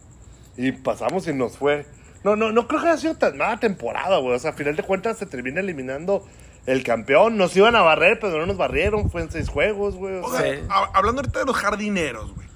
[0.57, 1.85] Y pasamos y nos fue.
[2.23, 4.35] No, no, no creo que haya sido tan mala temporada, güey.
[4.35, 6.25] O sea, a final de cuentas se termina eliminando
[6.65, 7.37] el campeón.
[7.37, 9.09] Nos iban a barrer, pero no nos barrieron.
[9.11, 10.15] Fue en seis juegos, güey.
[10.23, 10.59] O sea, Sí.
[10.93, 12.47] hablando ahorita de los jardineros, güey.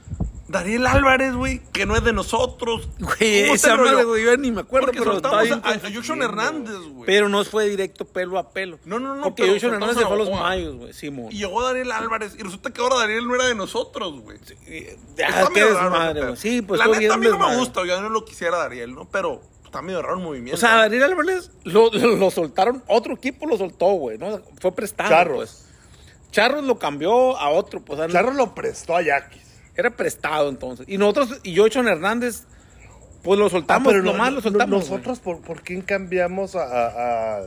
[0.48, 2.88] Dariel Álvarez, güey, que no es de nosotros.
[3.00, 6.16] Güey, ¿Cómo está esa madre, güey, yo ni me acuerdo, Porque pero estaba a, Joshua
[6.24, 7.06] Hernández, güey.
[7.06, 8.80] Pero no fue directo pelo a pelo.
[8.86, 11.32] No, no, no, Porque soltamos Hernández se a fue a los mayos, güey, Simón.
[11.32, 12.36] Y llegó Dariel Álvarez.
[12.40, 14.38] Y resulta que ahora Dariel no era de nosotros, güey.
[15.18, 16.38] Ya, Está qué medio raro, desmadre, güey.
[16.38, 19.06] Sí, pues La neta a mí no me gusta, yo no lo quisiera Dariel, ¿no?
[19.10, 20.56] Pero está medio raro el movimiento.
[20.56, 24.42] O sea, Daniel Álvarez lo, lo- lo soltaron, otro equipo lo soltó, güey, ¿no?
[24.62, 25.36] Fue prestado, Charros.
[25.38, 25.64] pues.
[26.32, 28.00] Charros lo cambió a otro, pues.
[28.00, 29.47] o sea, Charro lo prestó a Yaquis.
[29.78, 30.86] Era prestado entonces.
[30.90, 32.44] Y nosotros, y Joshua Hernández,
[33.24, 34.90] pues lo Ah, soltamos, pero no- nomás lo no- soltamos.
[34.90, 36.64] nosotros, ¿por, ¿por quién cambiamos a-
[37.40, 37.44] a-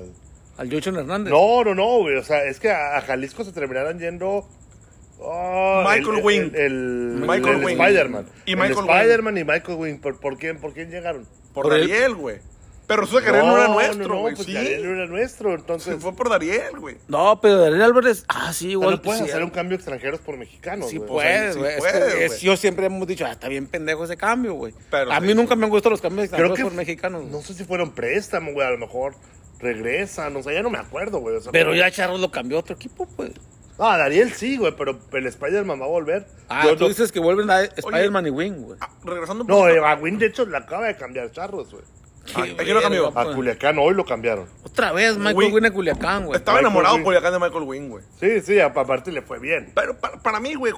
[0.56, 1.32] Al Joshua Hernández.
[1.32, 2.16] No, no, no, güey.
[2.16, 4.46] O sea, es que a, a Jalisco se terminaron yendo.
[5.18, 6.40] oh, Michael el, Wing.
[6.54, 7.80] El, el- Michael el Wing.
[7.80, 8.26] Spider-Man.
[8.46, 8.90] Y El Michael Wing.
[8.90, 9.98] Spider-Man y Michael Wing.
[10.00, 11.26] ¿Por, por quién, ¿Por quién llegaron?
[11.54, 12.36] por por el- Dariel, güey.
[12.90, 14.34] Pero resulta que Ariel no, era nuestro, no, güey.
[14.34, 14.56] pues sí.
[14.56, 15.94] Ariel no era nuestro, entonces...
[15.94, 16.96] Se fue por Dariel, güey.
[17.06, 18.24] No, pero Daniel Álvarez.
[18.26, 18.90] Ah, sí, O sea, igual.
[18.96, 21.08] no puedes sí, hacer un cambio de extranjeros por mexicanos, Sí güey.
[21.08, 21.72] puedes, sí güey.
[21.74, 22.40] Es puedes, que es- güey.
[22.40, 24.74] yo siempre hemos dicho, ah, está bien pendejo ese cambio, güey.
[24.90, 26.64] Pero A sí, mí nunca me han gustado los cambios Creo extranjeros que...
[26.64, 27.24] por mexicanos.
[27.26, 29.14] No sé si fueron préstamo, güey, a lo mejor
[29.60, 31.36] regresan, o sea, ya no me acuerdo, güey.
[31.36, 33.30] o sea, Pero ya Charros lo cambió a otro equipo, pues.
[33.78, 36.26] Ah, Dariel sí, güey, pero el Spider-Man va a volver.
[36.48, 38.78] Ah, Yo tú no- dices que vuelven a Spider-Man y Wing, güey.
[38.80, 41.70] Ah, regresando un No, poco- eh, a Win, de hecho, le acaba de cambiar Charros,
[41.70, 41.84] güey.
[42.36, 43.06] ¿A quién lo cambió?
[43.08, 43.36] A pues.
[43.36, 44.46] Culiacán hoy lo cambiaron.
[44.64, 45.52] Otra vez, Michael Wing.
[45.54, 46.38] Wing a Culiacán, güey.
[46.38, 48.04] Estaba Michael enamorado por acá de Michael Wing, güey.
[48.20, 49.72] Sí, sí, aparte le fue bien.
[49.74, 50.72] Pero para, para mí, güey.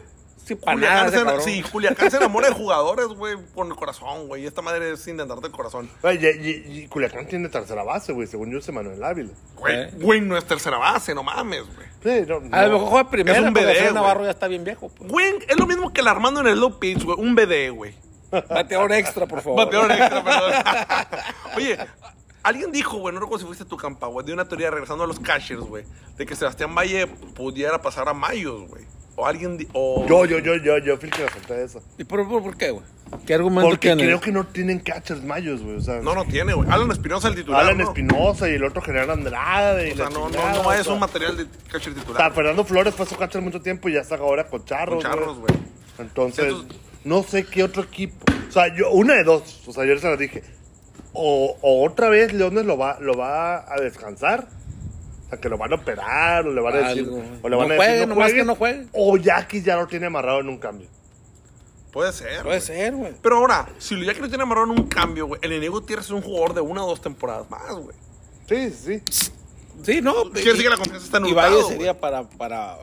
[0.44, 1.40] Sí, para Culiacán, se, cabrón.
[1.42, 4.42] sí, Culiacán se enamora de jugadores, güey, con el corazón, güey.
[4.42, 5.88] Y esta madre es sin darte el corazón.
[6.02, 9.30] Y, y- y Culiacán tiene tercera base, güey, según yo es Manuel Ávila.
[9.54, 9.90] Güey, Eh.
[10.00, 11.86] Wing no es tercera base, no mames, güey.
[12.02, 13.94] Sí, no, A lo mejor juega primera, Es un BD, güey.
[13.94, 15.12] Navarro ya está bien viejo, pues.
[15.12, 17.16] Wing es lo mismo que el Armando en el low pitch, güey.
[17.20, 17.94] Un BD, güey.
[18.48, 19.64] Bateador extra, por favor.
[19.64, 20.52] Bateador extra, perdón.
[21.56, 21.78] Oye,
[22.42, 25.06] alguien dijo, güey, no recuerdo si fuiste tu campa, güey, de una teoría regresando a
[25.06, 25.84] los catchers, güey,
[26.16, 28.84] de que Sebastián Valle pudiera pasar a Mayos, güey.
[29.14, 29.58] O alguien.
[29.58, 30.06] di- O...
[30.08, 31.80] Yo, yo, yo, yo, yo fui el que la solté esa.
[31.98, 32.82] ¿Y por, por, por qué, güey?
[33.26, 34.06] ¿Qué argumento Porque tienes?
[34.06, 35.76] creo que no tienen catchers mayos, güey.
[35.76, 36.66] O sea, No, no tiene, güey.
[36.70, 37.60] Alan Espinosa, el titular.
[37.60, 37.84] Alan ¿no?
[37.84, 39.90] Espinosa y el otro General Andrade.
[39.90, 41.94] y O sea, no, chingada, no, no o es sea, un material de catcher O
[41.94, 42.32] sea, titular.
[42.32, 45.02] Fernando Flores fue su catcher mucho tiempo y ya está ahora con Charros.
[45.04, 45.54] Con Charros, güey.
[45.98, 48.16] Entonces, Entonces- no sé qué otro equipo.
[48.48, 49.62] O sea, yo, una de dos.
[49.66, 50.42] O sea, yo se lo dije.
[51.12, 54.48] O, o otra vez Leones lo va, lo va a descansar.
[55.26, 57.04] O sea, que lo van a operar, o le van a decir.
[57.04, 57.22] Algo.
[57.42, 58.86] O le No van a juegue, decir, nomás juegue, que no juegue.
[58.92, 60.88] O Jackie ya lo tiene amarrado en un cambio.
[61.92, 62.42] Puede ser.
[62.42, 63.12] Puede ser, güey.
[63.22, 66.06] Pero ahora, si ya que lo tiene amarrado en un cambio, güey, el enemigo Gutiérrez
[66.06, 67.96] es un jugador de una o dos temporadas más, güey.
[68.48, 69.02] Sí, sí.
[69.82, 70.30] Sí, no.
[70.30, 72.78] Quiere decir que la confianza está en Y Valle sería para, para...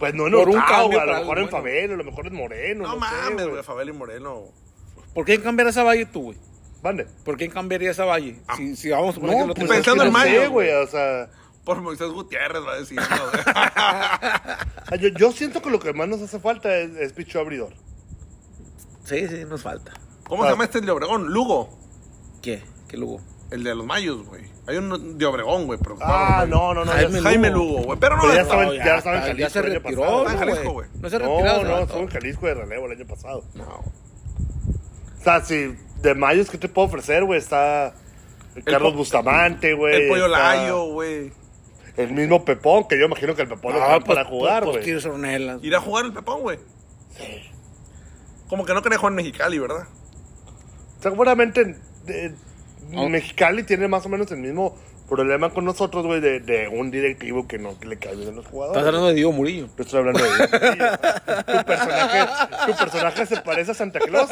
[0.00, 1.48] Pues no en Por un cambio a lo mejor en.
[1.50, 2.84] Fabel, a lo mejor en Moreno.
[2.84, 3.62] No No, mames, güey.
[3.62, 4.44] Fabel y Moreno.
[5.12, 6.38] ¿Por qué cambiar esa Valle tú, güey?
[6.82, 7.06] Mande.
[7.22, 8.40] ¿Por qué cambiaría esa Valle?
[8.56, 10.72] Si, si vamos a suponer No, que lo pues pensando en Mayo, güey.
[10.72, 11.28] O sea,
[11.64, 12.98] Por Moisés Gutiérrez va a decir.
[13.54, 17.74] ah, yo, yo siento que lo que más nos hace falta es, es picho abridor.
[19.04, 19.92] Sí, sí, nos falta.
[20.26, 21.28] ¿Cómo se llama este de Obregón?
[21.28, 21.78] Lugo.
[22.40, 22.62] ¿Qué?
[22.88, 23.20] ¿Qué luego?
[23.50, 24.44] El de los Mayos, güey.
[24.66, 25.78] Hay un de Obregón, güey.
[25.82, 26.92] Pero Ah, no, no, no.
[26.92, 27.82] Jaime ya- Jaime Lugo.
[27.82, 27.98] Güey.
[27.98, 29.74] Pero no, Pero ya no, estaba en- No, ya estaba en Jalisco se el año
[29.80, 30.30] retiró, pasado.
[30.30, 30.88] En Jalisco, güey.
[31.00, 31.40] No se retiró.
[31.44, 33.44] No, no, estuvo en Jalisco de relevo el año pasado.
[33.54, 33.64] no.
[33.64, 37.38] O sea, si de Mayos, ¿qué te puedo ofrecer, güey?
[37.38, 37.92] Está
[38.64, 40.02] Carlos Bustamante, güey.
[40.04, 41.30] El pollo está layo, güey.
[41.96, 44.76] El mismo Pepón, que yo imagino que el Pepón lo Ah, pues, para jugar, pues,
[44.76, 44.84] güey.
[44.84, 45.62] tienes hornelas.
[45.62, 46.58] Ir a jugar el Pepón, güey.
[48.48, 49.86] Como que no quería jugar en Mexicali, ¿verdad?
[51.00, 52.34] Seguramente eh.
[52.90, 54.76] Mexicali tiene más o menos el mismo
[55.08, 58.32] problema con nosotros, güey, de, de un directivo que no que le cae bien a
[58.32, 58.76] los jugadores.
[58.78, 59.66] Estás hablando de Diego Murillo.
[59.76, 62.28] Yo estoy hablando de tu personaje,
[62.66, 64.30] tu personaje se parece a Santa Claus.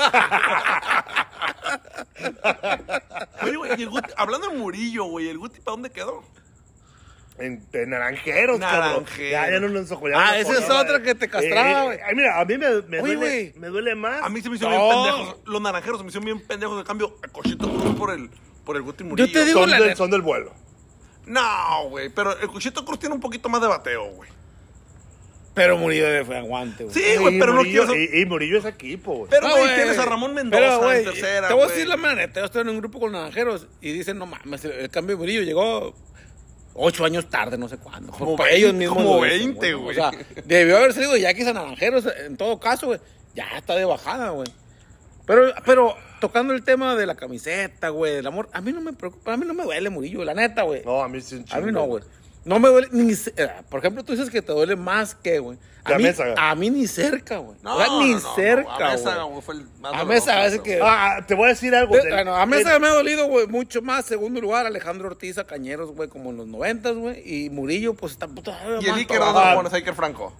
[3.42, 6.22] Oye, güey, y el Guti, hablando de Murillo, güey, ¿el Guti para dónde quedó?
[7.38, 8.80] En, en naranjeros, cabrón.
[9.04, 9.30] Naranjeros.
[9.30, 11.98] Ya, ya no nos ya Ah, esa es de- que te castraba, Eh, güey.
[12.04, 14.22] ay, mira, a mí me, duele, me duele más.
[14.22, 14.88] A mí se me hicieron No.
[15.04, 15.40] bien pendejos.
[15.46, 18.28] Los naranjeros se me hicieron bien pendejos de cambio a Cochito por el,
[18.68, 19.32] por el Guti Murillo.
[19.32, 19.96] te digo- son, la del, neta.
[19.96, 20.52] son del vuelo.
[21.24, 24.28] No, güey, pero el Cochito Cruz tiene un poquito más de bateo, güey.
[25.54, 26.94] Pero Murillo fue aguante, güey.
[26.94, 27.98] Sí, güey, pero no Murillo- quiero...
[28.18, 29.30] Y, y Murillo es equipo, güey.
[29.30, 31.76] Pero, No, güey, tienes a Ramón Mendoza Pero, güey, en tercera, Te voy a güey.
[31.76, 32.32] decir la manera.
[32.34, 35.40] Yo estoy en un grupo con naranjeros y dicen, no mames, el cambio de Murillo
[35.42, 35.94] llegó
[36.74, 38.12] ocho años tarde, no sé cuándo.
[38.12, 39.94] Como Por- 20, lo como dicen, 20, O güey.
[39.96, 40.10] sea,
[40.44, 43.00] debió haber salido ya que a naranjeros, en todo caso, güey.
[43.34, 44.46] Ya está de bajada, güey.
[45.28, 48.92] Pero, pero tocando el tema de la camiseta, güey, del amor, a mí no me
[48.92, 50.82] preocupa, a mí no me duele Murillo, la neta, güey.
[50.84, 52.02] No, a mí sí un A mí chingo, no, güey.
[52.44, 55.58] No me duele ni eh, Por ejemplo, tú dices que te duele más que, güey.
[55.84, 56.24] A, Que a mí, Mesa.
[56.36, 57.58] a mí ni cerca, güey.
[57.62, 59.28] No, O sea, ni no, no, cerca, no, A Mesa, güey.
[59.30, 60.62] güey, fue el más A Mesa güey.
[60.62, 60.80] que...
[60.82, 61.94] Ah, te voy a decir algo.
[61.94, 64.06] Del- Bueno, a se me ha dolido, güey, mucho más.
[64.06, 67.22] Segundo lugar, Alejandro Ortiz a Cañeros, güey, como en los noventas, güey.
[67.24, 68.58] Y Murillo, pues está puta.
[68.80, 69.18] Y el Iker.
[69.18, 70.34] ¿dónde lo pones a Iker Franco?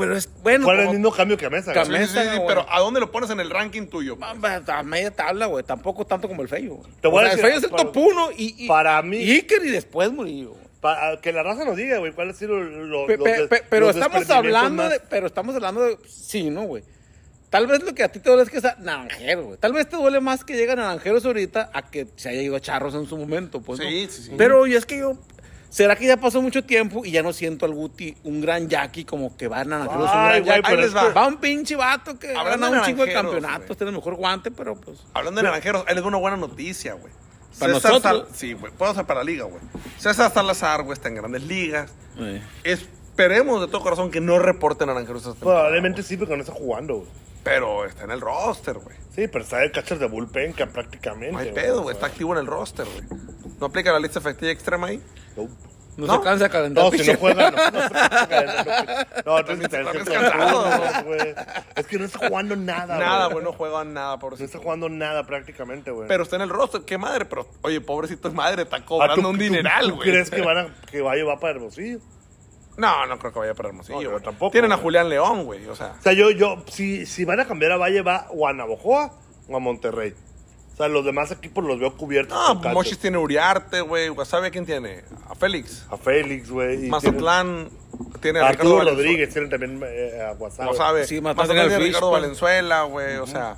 [0.00, 0.64] Pero es, bueno.
[0.64, 1.72] Fue el como- mismo cambio que a Mesa.
[1.72, 1.84] Güey.
[1.84, 2.48] Sí, sí, Mesa, sí, güey.
[2.48, 4.18] pero ¿a dónde lo pones en el ranking tuyo?
[4.20, 4.30] a,
[4.78, 5.64] a media tabla, güey.
[5.64, 6.90] Tampoco tanto como el Feyo, güey.
[7.00, 8.68] Te voy O a sea, decir, el Feyo es el para- top uno y, y-
[8.68, 10.60] para mí- y Iker y después Murillo, güey.
[10.80, 13.90] Pa- que la raza nos diga, güey, cuál ha sido lo, Pe- pe- pe- pero
[13.90, 16.82] estamos hablando más- de, pero estamos hablando de, sí, ¿no, güey?
[17.50, 19.58] Tal vez lo que a ti te duele es que sea naranjero, güey.
[19.58, 22.60] Tal vez te duele más que llega naranjeros ahorita a que se haya ido a
[22.60, 23.80] charros en su momento, pues.
[23.80, 23.86] ¿no?
[23.86, 24.32] Sí, sí, sí.
[24.38, 25.18] Pero y es que yo,
[25.70, 29.04] ¿será que ya pasó mucho tiempo y ya no siento al Guti un gran Jackie
[29.04, 31.08] como que va a naranjeros un gran güey, Ahí es les va.
[31.12, 33.76] Va un pinche vato que ha Hablando ganado un de chingo de naranjeros, campeonatos, güey.
[33.78, 34.98] tiene el mejor guante, pero pues.
[35.14, 37.12] Hablando de naranjeros, ahí les doy una buena noticia, güey.
[37.58, 38.28] Para César nosotros.
[38.28, 39.60] Sal- Sí, güey, puedo ser para la liga, güey.
[39.98, 41.90] César Salazar, güey, está en grandes ligas.
[42.64, 46.52] Esperemos de todo corazón que no reporten naranjeros esta temporada, Probablemente sí, pero no está
[46.54, 47.08] jugando, güey.
[47.42, 47.56] Güey.
[47.56, 48.96] Pero está en el roster, güey.
[49.14, 51.32] Sí, pero está el catcher de bullpen que prácticamente.
[51.32, 51.94] No hay güey, pedo, güey.
[51.94, 53.20] Está activo en el roster, güey.
[53.58, 55.02] ¿No aplica la lista efectiva extrema ahí?
[55.36, 55.48] no.
[55.96, 56.14] No, ¿No?
[56.18, 56.84] se cansa de calentar.
[56.84, 57.56] No, si no juega, no.
[57.56, 57.80] No,
[59.26, 61.34] no, no, tienes que tener Estás cierto cansado, impulso, güey.
[61.76, 63.44] Es que no está jugando nada, Nada, güey.
[63.44, 64.46] No juega nada, No pobrecito.
[64.46, 66.08] está jugando nada prácticamente, güey.
[66.08, 66.82] Pero está en el roster.
[66.86, 67.24] ¿Qué madre?
[67.26, 68.62] Pero, oye, pobrecito es madre.
[68.62, 70.08] Está Ah, cobrando ¿tú- un tú- dineral, ¿tú güey.
[70.10, 71.98] crees que, van a, que va a llevar para Hermosillo?
[72.80, 74.22] No, no creo que vaya para Hermosillo, No, güey.
[74.22, 74.76] tampoco, Tienen a.
[74.78, 75.66] Julián León, güey.
[75.66, 78.48] O sea, O sea, yo, yo, si, si van a cambiar a Valle, va o
[78.48, 79.12] a Navojoa
[79.48, 80.14] o a Monterrey.
[80.72, 82.36] O sea, los demás equipos los veo cubiertos.
[82.36, 82.72] no, con.
[82.72, 84.08] Mochis tiene Uriarte, güey.
[84.08, 85.02] ¿a quién tiene?
[85.28, 85.84] A Félix.
[85.90, 86.88] A Félix, güey.
[86.88, 87.68] Mazatlán
[88.22, 88.90] tiene a Ricardo Arturo Valenzuela.
[88.96, 90.70] Rodríguez, tienen también eh, a Guasave.
[90.70, 91.04] Wasabi.
[91.06, 93.16] Sí, Mazatlán tiene a Ricardo Fish, Valenzuela, güey.
[93.16, 93.56] O sea,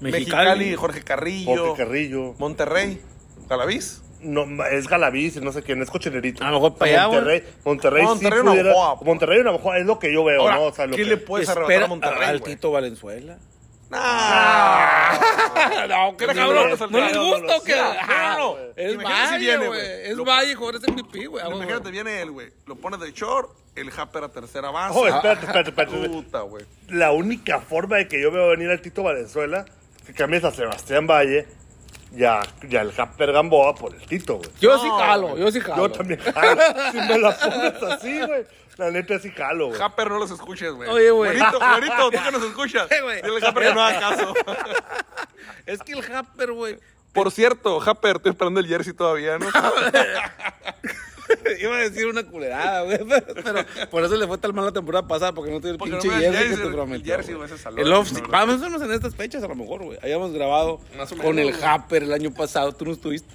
[0.00, 0.10] Mexicali.
[0.12, 1.56] Mexicali, Jorge Carrillo.
[1.68, 2.34] Jorge Carrillo.
[2.38, 3.00] Monterrey.
[3.48, 4.02] Galaviz.
[4.22, 6.44] No, es Galaviz, no sé quién, es cochinerito.
[6.44, 7.06] A lo mejor para allá.
[7.08, 9.06] Monterrey, Monterrey, Monterrey sí pudiera- Navajoa, pues.
[9.06, 10.62] Monterrey o Navajoa es lo que yo veo, Ahora, ¿no?
[10.64, 12.42] O sea, lo ¿qué que- le puedes arrebatar a Monterrey, al?
[12.42, 13.38] Tito Valenzuela.
[13.90, 15.18] Nah.
[15.88, 16.70] no, que No, cabrón.
[16.78, 17.76] no, ¿No les gusta o qué?
[17.76, 18.54] no, Ah.
[18.76, 19.80] Es Valle, viene, güey.
[19.80, 21.44] Es Valle, jugador es MVP, güey.
[21.44, 21.48] Ah.
[21.52, 22.48] Imagínate, viene él, güey.
[22.66, 24.96] Lo pone de short, el Happer a tercera base.
[24.98, 26.08] Oh, espérate, espérate, espérate.
[26.08, 26.64] Puta, güey.
[26.88, 29.64] La única forma de que yo veo venir al Tito Valenzuela
[29.98, 31.46] es que cambies a Sebastián Valle
[32.12, 34.50] y a, y al Jasper Gamboa por el Tito, güey.
[34.60, 35.86] Yo No, sí jalo, yo sí jalo.
[35.88, 36.60] Yo también jalo.
[36.90, 38.46] si me la pones así, güey.
[38.76, 39.80] La neta sí jalo, güey.
[39.80, 40.88] Happer no los escuches, güey.
[40.88, 41.36] Oye, güey.
[41.36, 42.88] Güerito, güerito, tú que nos escuchas.
[43.02, 43.22] Güey.
[43.22, 44.34] Dile Happer que no haga caso.
[45.66, 46.78] Es que el Happer, güey.
[47.12, 49.46] Por cierto, Happer, estoy esperando el jersey todavía, ¿no?
[51.60, 52.98] Iba a decir una culerada, güey.
[53.44, 55.92] Pero por eso le fue tan mal la temporada pasada, porque no tuve el Porque
[55.92, 57.14] pinche no el jersey que jersey, te el prometió.
[57.14, 58.28] jersey, güey, ese salón, El off no.
[58.28, 59.98] Vamos a vernos en estas fechas, a lo mejor, güey.
[60.02, 60.80] Habíamos grabado
[61.22, 61.54] con el.
[61.62, 62.72] Happer el año pasado.
[62.72, 63.28] Tú no estuviste.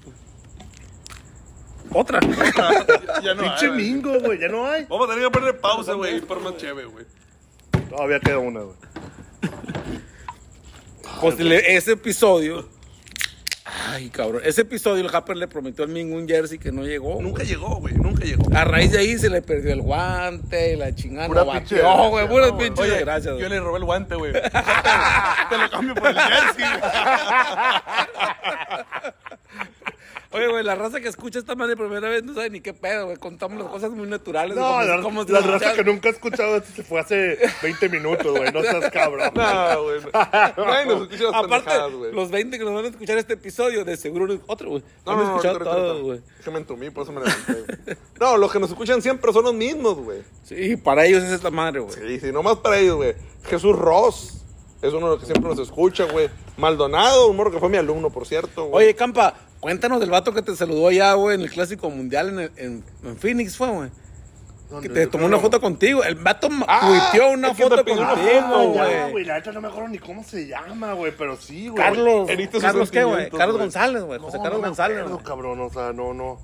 [1.91, 2.19] Otra.
[3.23, 4.39] ya no Pinche hay, mingo, güey.
[4.39, 4.85] Ya no hay.
[4.85, 7.05] Vamos a tener que poner pausa, güey, por más chévere, güey.
[7.89, 8.75] Todavía queda una, güey.
[11.21, 12.67] Pues ese episodio.
[13.65, 14.41] Ay, cabrón.
[14.45, 17.19] Ese episodio el Happer le prometió al Ming un jersey que no llegó.
[17.19, 18.45] Nunca llegó, güey, nunca llegó.
[18.55, 21.27] A raíz de ahí se le perdió el guante y la chingada.
[21.27, 22.27] Pura no pinche desgracia, güey.
[22.27, 23.49] Pura no, pinche Oye, desgracia, yo güey.
[23.49, 24.33] le robé el guante, güey.
[25.49, 26.91] Te lo cambio por el jersey, güey.
[30.35, 33.05] Oye, güey, la raza que escucha esta madre primera vez no sabe ni qué pedo,
[33.05, 33.17] güey.
[33.17, 34.55] Contamos las cosas muy naturales.
[34.57, 36.99] No, como- la, como si la nos raza que nunca ha escuchado esto se fue
[36.99, 38.51] hace 20 minutos, güey.
[38.51, 39.31] No seas cabrón.
[39.33, 40.01] No, güey.
[40.87, 41.03] no.
[41.03, 42.11] Escucha las Aparte, güey.
[42.11, 44.83] los 20 que nos van a escuchar este episodio, de seguro no- otro, güey.
[45.05, 46.03] No, no, no, escuchado todos, ahorita.
[46.03, 46.19] güey.
[46.39, 47.97] Es que me entumí, por eso me levanté.
[48.19, 50.19] No, los que nos escuchan siempre son los mismos, güey.
[50.43, 51.93] Sí, para ellos es esta madre, güey.
[51.95, 53.15] Sí, sí, nomás para ellos, güey.
[53.45, 54.41] Jesús Ross
[54.81, 56.29] es uno de los que siempre nos escucha, güey.
[56.57, 58.85] Maldonado, un morro que fue mi alumno, por cierto, güey.
[58.85, 62.39] Oye, Campa, cuéntanos del vato que te saludó allá, güey, en el Clásico Mundial en,
[62.39, 63.89] el- en, en Phoenix, fue, güey.
[64.81, 66.03] Que te tomó una foto contigo.
[66.03, 68.73] El vato Ah, tuiteó una foto contigo,
[69.11, 69.23] güey.
[69.23, 71.81] la neta no me acuerdo ni cómo se llama, güey, pero sí, güey.
[71.81, 73.29] Carlos, Carlos qué, güey?
[73.29, 73.57] Carlos.
[73.57, 74.19] González, güey.
[74.19, 75.25] No, José no Carlos me González, acuerdo, güey.
[75.25, 76.39] cabrón, o sea, no, no.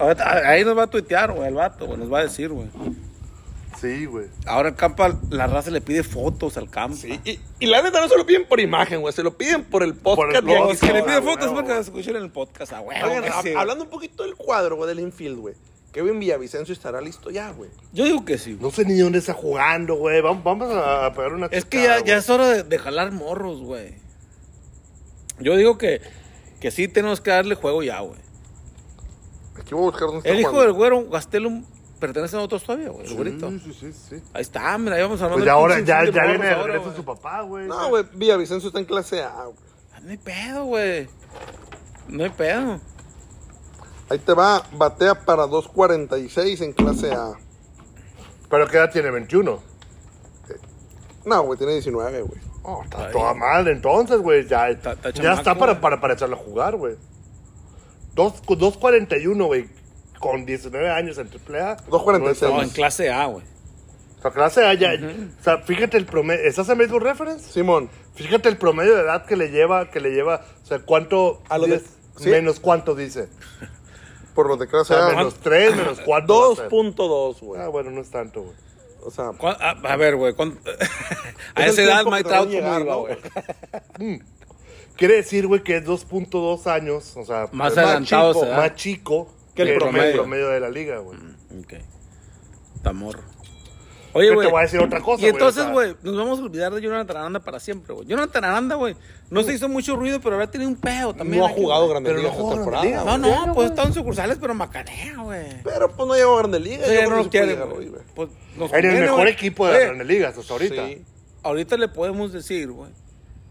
[0.00, 1.98] Ahorita- Ahí nos va a tuitear, güey, el vato, güey.
[1.98, 2.66] Nos va a decir, güey.
[3.80, 4.26] Sí, güey.
[4.46, 6.96] Ahora el Campa, la raza le pide fotos al Campa.
[6.96, 9.12] Sí, y, y la neta no se lo piden por imagen, güey.
[9.12, 10.40] Se lo piden por el podcast.
[10.40, 12.72] Por el Los aquí, que le piden güey, fotos porque las escuchan en el podcast,
[12.72, 12.96] ah, güey.
[13.56, 15.54] Hablando un poquito del cuadro, güey, del infield, güey.
[15.92, 17.70] Kevin Villavicencio estará listo ya, güey.
[17.92, 18.52] Yo digo que sí.
[18.52, 18.62] güey.
[18.62, 20.20] No sé ni dónde está jugando, güey.
[20.20, 23.60] Vamos, vamos a pegar una Es que ya, ya es hora de, de jalar morros,
[23.62, 23.94] güey.
[25.38, 26.00] Yo digo que,
[26.60, 28.18] que sí tenemos que darle juego ya, güey.
[29.58, 30.66] Aquí voy a buscar dónde El hijo jugando.
[30.66, 31.64] del güero Gastelum
[31.98, 33.50] pertenece a nosotros todavía, güey, el güerito.
[33.50, 34.22] Sí, sí, sí, sí.
[34.34, 36.96] Ahí está, mira, ahí vamos a Pues ya ahora, ya, ya viene de ahora, regreso
[36.96, 37.66] su papá, güey.
[37.66, 39.56] No, güey, Villavicencio está en clase A, güey.
[39.94, 41.08] Ah, No hay pedo, güey.
[42.08, 42.80] No hay pedo.
[44.08, 47.32] Ahí te va, batea para 2.46 en clase A.
[48.48, 49.60] Pero qué edad tiene, 21.
[51.24, 52.40] No, güey, tiene 19, güey.
[52.62, 53.12] Oh, está Ay.
[53.12, 54.46] toda mal entonces, güey.
[54.46, 56.94] Ya, Está- está ya chamaco, está para, para, para echarlo a jugar, güey.
[58.14, 59.68] Dos- 2.41, güey.
[60.20, 61.76] Con 19 años en AAA.
[61.88, 62.50] 2.46.
[62.50, 63.44] No, en clase A, güey.
[64.18, 64.92] O sea, clase A ya.
[65.40, 66.42] O sea, fíjate el promedio.
[66.44, 67.52] ¿Estás en Baseball Reference?
[67.52, 70.40] Simón, Fíjate el promedio de edad que le lleva, que le lleva.
[70.62, 71.42] O sea, cuánto.
[71.50, 72.30] A lo de- diez- ¿sí?
[72.30, 73.28] Menos cuánto dice.
[74.34, 75.10] por los de O clase sea, A.
[75.10, 76.26] menos 3, menos 4.
[76.70, 77.60] 2.2, güey.
[77.60, 78.54] Ah, bueno, no es tanto, güey.
[79.04, 80.32] O sea, ¿Cuán- A, a ver, güey.
[80.32, 80.58] ¿cuán-
[81.54, 83.00] a esa edad, Mike Trout, ¿cómo llegar, iba, ¿no?
[83.00, 83.16] güey?
[84.96, 87.12] Quiere decir, güey, que es 2.2 años.
[87.16, 90.16] O sea, Más es adelantado chico, más chico Que el promedio.
[90.18, 91.18] promedio de la liga, güey.
[91.60, 91.74] Ok.
[92.76, 93.22] Está morro.
[94.12, 94.46] Oye, Yo güey.
[94.46, 96.72] te voy a decir otra cosa, Y entonces, o sea, güey, nos vamos a olvidar
[96.72, 98.06] de Jonathan Aranda para siempre, güey.
[98.06, 98.96] Jonathan Aranda, güey,
[99.28, 101.40] no se hizo mucho ruido, pero habrá tenido un pedo también.
[101.40, 101.86] no ha aquí, jugado.
[101.88, 103.04] Grandes no Ligas jugó esta temporada.
[103.18, 103.46] No, güey.
[103.46, 105.62] no, pues está en sucursales, pero macanea, güey.
[105.62, 106.88] Pero pues no llegó a Grandes Ligas.
[106.88, 107.88] Sí, yo no lo quiere, llegar güey.
[107.88, 108.02] güey.
[108.14, 110.86] Pues, nos En el mejor equipo de las grandes ligas hasta ahorita.
[110.86, 111.04] Sí.
[111.42, 112.90] ahorita le podemos decir, güey.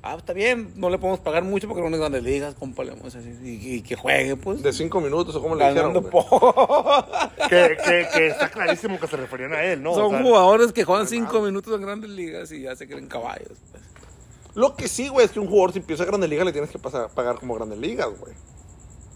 [0.08, 2.92] Ah, está bien, no le podemos pagar mucho porque no es grandes ligas, compa, le
[2.92, 3.40] vamos a decir.
[3.44, 4.62] Y, y que juegue, pues.
[4.62, 5.94] De cinco minutos, o como le dijeron.
[5.94, 6.12] ganando güey.
[6.30, 7.06] poco.
[7.50, 9.94] Que, que, que está clarísimo que se referían a él, ¿no?
[9.94, 13.08] O Son sea, jugadores que juegan cinco minutos en grandes ligas y ya se creen
[13.08, 13.58] caballos.
[13.72, 13.84] pues.
[14.54, 16.70] Lo que sí, güey, es que un jugador si empieza a Grandes Ligas le tienes
[16.70, 18.34] que pasar, pagar como Grandes Ligas, güey.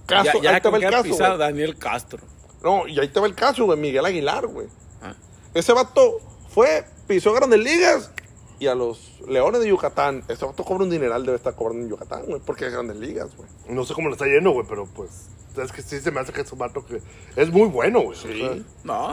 [0.06, 1.38] Caso, ya ya ahí te va el caso, güey.
[1.38, 2.20] Daniel Castro.
[2.64, 4.68] No, y ahí te va el caso, güey, Miguel Aguilar, güey.
[5.02, 5.14] Ah.
[5.54, 6.18] Ese vato
[6.50, 8.12] fue, pisó Grandes Ligas
[8.60, 10.24] y a los Leones de Yucatán.
[10.28, 13.36] Ese vato cobra un dineral, debe estar cobrando en Yucatán, güey, porque es Grandes Ligas,
[13.36, 13.48] güey.
[13.70, 15.28] No sé cómo le está yendo, güey, pero pues.
[15.58, 17.02] Es que sí se me hace que es un vato que
[17.36, 18.18] es muy bueno, güey.
[18.18, 18.42] Sí.
[18.42, 19.08] O sea, No,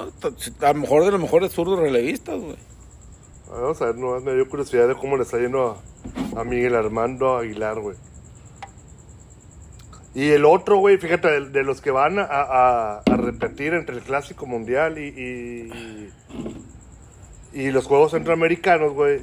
[0.61, 2.57] a lo mejor de los mejores zurdos relevistas, güey.
[3.51, 5.81] vamos a ver, no, me dio curiosidad de cómo le está yendo
[6.35, 7.97] a, a Miguel Armando Aguilar, güey.
[10.15, 13.97] Y el otro, güey, fíjate, de, de los que van a, a- a repetir entre
[13.97, 15.09] el Clásico Mundial y,
[17.53, 19.21] y, y los Juegos Centroamericanos, güey.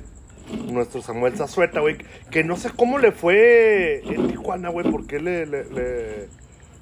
[0.71, 1.97] Nuestro Samuel Zazueta, güey.
[2.31, 4.89] Que no sé cómo le fue en Tijuana, güey.
[4.91, 6.27] ¿Por qué le, le- le-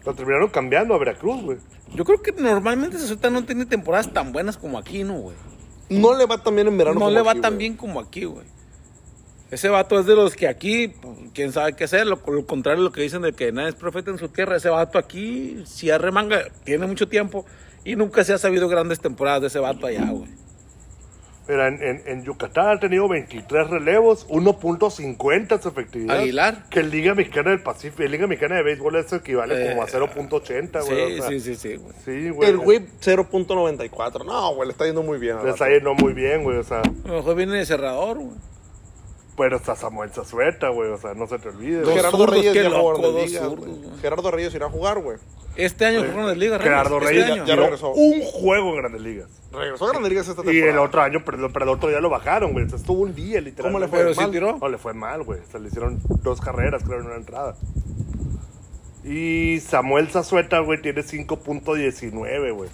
[0.06, 1.58] lo terminaron cambiando a Veracruz, güey?
[1.94, 5.36] Yo creo que normalmente Sesota no tiene temporadas tan buenas como aquí, ¿no, güey?
[5.90, 8.00] No le va tan bien en verano No como le va aquí, tan bien como
[8.00, 8.46] aquí, güey.
[9.52, 12.08] Ese vato es de los que aquí, pues, quién sabe qué hacer.
[12.08, 14.56] Lo, lo contrario de lo que dicen de que nadie es profeta en su tierra.
[14.56, 17.46] Ese vato aquí, si arremanga, tiene mucho tiempo
[17.84, 20.30] y nunca se ha sabido grandes temporadas de ese vato allá, güey.
[21.48, 26.20] Mira, en, en- en Yucatán ha tenido 23 relevos, 1.50 su efectividad.
[26.20, 26.66] Aguilar.
[26.70, 30.90] Que Liga Mexicana del Pacífico, Liga Mexicana de Béisbol eso equivale como a 0.80, Sí,
[30.90, 31.20] güey.
[31.20, 31.94] o sea, sí, sí, sí, güey.
[32.06, 32.50] Sí, güey.
[32.50, 34.24] El whip 0.94.
[34.26, 35.38] No, güey, le está yendo muy bien.
[35.44, 36.82] Le está yendo muy bien, güey, o sea.
[36.82, 38.38] A lo mejor viene de cerrador, güey.
[39.38, 41.86] Pero está Samuel Zazueta, güey, o sea, no se te olvide.
[41.86, 43.82] Gerardo zurdos, Reyes qué ya jugó loco, Grandes dos Ligas, zurdos, güey.
[43.82, 44.00] güey.
[44.02, 45.18] Gerardo Reyes irá a jugar, güey.
[45.56, 47.12] Este año jugaron de Liga, Gerardo Reyes.
[47.12, 47.46] Reyes Este ya, año.
[47.46, 47.92] ya tiró regresó.
[47.92, 49.30] un juego en Grandes Ligas.
[49.54, 50.72] Regresó a Grandes Ligas esta Y temporada.
[50.72, 52.66] el otro año, pero, pero el otro ya lo bajaron, güey.
[52.66, 53.62] O sea, estuvo un día, literalmente.
[53.64, 54.00] ¿Cómo le fue?
[54.00, 54.32] Pero sí mal.
[54.32, 54.58] tiró.
[54.60, 55.40] No, le fue mal, güey.
[55.40, 57.56] O sea, le hicieron dos carreras, creo, en una entrada.
[59.04, 62.70] Y Samuel Zazueta, güey, tiene 5.19, güey.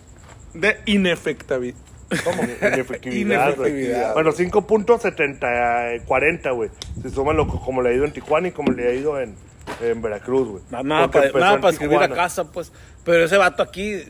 [0.54, 1.76] De inefectividad.
[2.24, 2.44] ¿Cómo?
[2.62, 3.92] Inefectividad, güey.
[4.14, 6.70] Bueno, 5.70, 40, güey.
[7.02, 9.36] Si suman lo, como le ha ido en Tijuana y como le ha ido en,
[9.82, 10.64] en Veracruz, güey.
[10.70, 12.72] Na- Nada para, nada para escribir a casa, pues.
[13.04, 14.04] Pero ese vato aquí.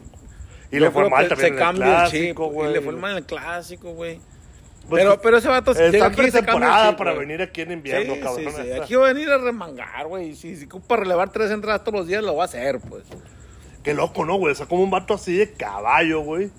[0.72, 2.70] Y le fue mal también se cambia el chip, clásico, güey.
[2.70, 4.20] Y le fue mal en el clásico, güey.
[4.90, 7.18] Pues, pero, pero ese vato Está llega en aquí y se chip, para güey.
[7.18, 8.54] venir aquí en invierno, Sí, cabrón.
[8.56, 8.72] sí, sí.
[8.80, 10.34] Aquí va a venir a remangar, güey.
[10.36, 13.04] Si, si ocupa relevar tres entradas todos los días, lo va a hacer, pues.
[13.84, 14.52] Qué loco, ¿no, güey?
[14.54, 16.50] O sea, como un vato así de caballo, güey.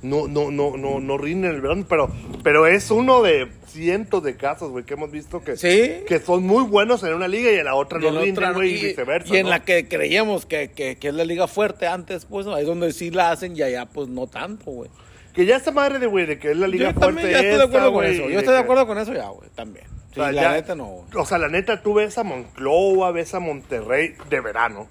[0.00, 2.08] No, no, no, no, no rinde en el verano, pero,
[2.44, 6.04] pero es uno de cientos de casos, güey, que hemos visto que, Sí.
[6.06, 8.78] que son muy buenos en una liga y en la otra no rinden, güey, y,
[8.78, 9.34] y- viceversa.
[9.34, 9.50] y en ¿no?
[9.50, 12.92] la que creíamos que, que, que es la liga fuerte antes, pues, ahí es donde
[12.92, 14.88] sí la hacen y allá, pues, no tanto, güey.
[15.34, 17.38] Que ya esta madre de, güey, de que es la liga Yo fuerte también ya
[17.40, 18.22] estoy de acuerdo con eso.
[18.30, 19.86] Yo estoy de que- acuerdo con eso ya, güey, también.
[20.14, 21.04] Sí, o sea, la ya- neta no, güey.
[21.16, 24.86] O sea, la neta, tú ves a Monclova, ves a Monterrey de verano,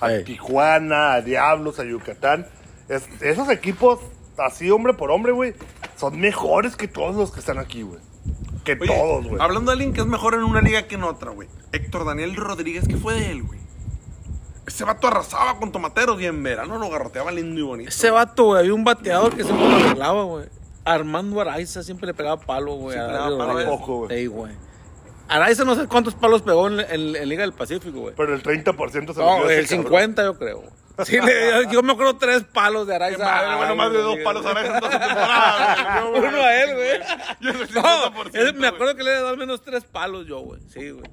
[0.00, 0.24] a Ey.
[0.24, 2.46] Tijuana, a Diablos, a Yucatán.
[2.88, 4.00] Es- esos equipos,
[4.44, 5.54] así hombre por hombre, güey,
[5.96, 8.00] son mejores que todos los que están aquí, güey.
[8.64, 9.40] Que Oye, todos, güey.
[9.40, 11.48] Hablando de alguien que es mejor en una liga que en otra, güey.
[11.72, 13.58] Héctor Daniel Rodríguez, ¿qué fue de él, güey?
[14.66, 17.88] Ese vato arrasaba con tomateros y en verano lo garroteaba lindo y bonito.
[17.88, 20.46] Ese vato, güey, había un bateador que siempre lo arreglaba, güey.
[20.84, 22.96] Armando Araiza siempre le pegaba palo, güey.
[22.98, 24.18] A le palo poco, güey.
[24.20, 24.52] Sí, güey.
[25.28, 28.14] Araiza no sé cuántos palos pegó en, en- en Liga del Pacífico, güey.
[28.16, 29.66] Pero el 30% se lo No, el cabrón.
[29.84, 30.62] 50 yo creo.
[31.04, 33.24] Sí, le- yo me acuerdo tres palos de Araiza.
[33.24, 34.54] Madre, bueno, más de dos palos güey.
[34.56, 36.22] a en dos temporadas, güey.
[36.28, 37.00] Uno a él, güey.
[37.40, 40.40] Yo No, 50%, ese- me acuerdo que le he dado al menos tres palos yo,
[40.40, 40.60] güey.
[40.68, 41.10] Sí, güey.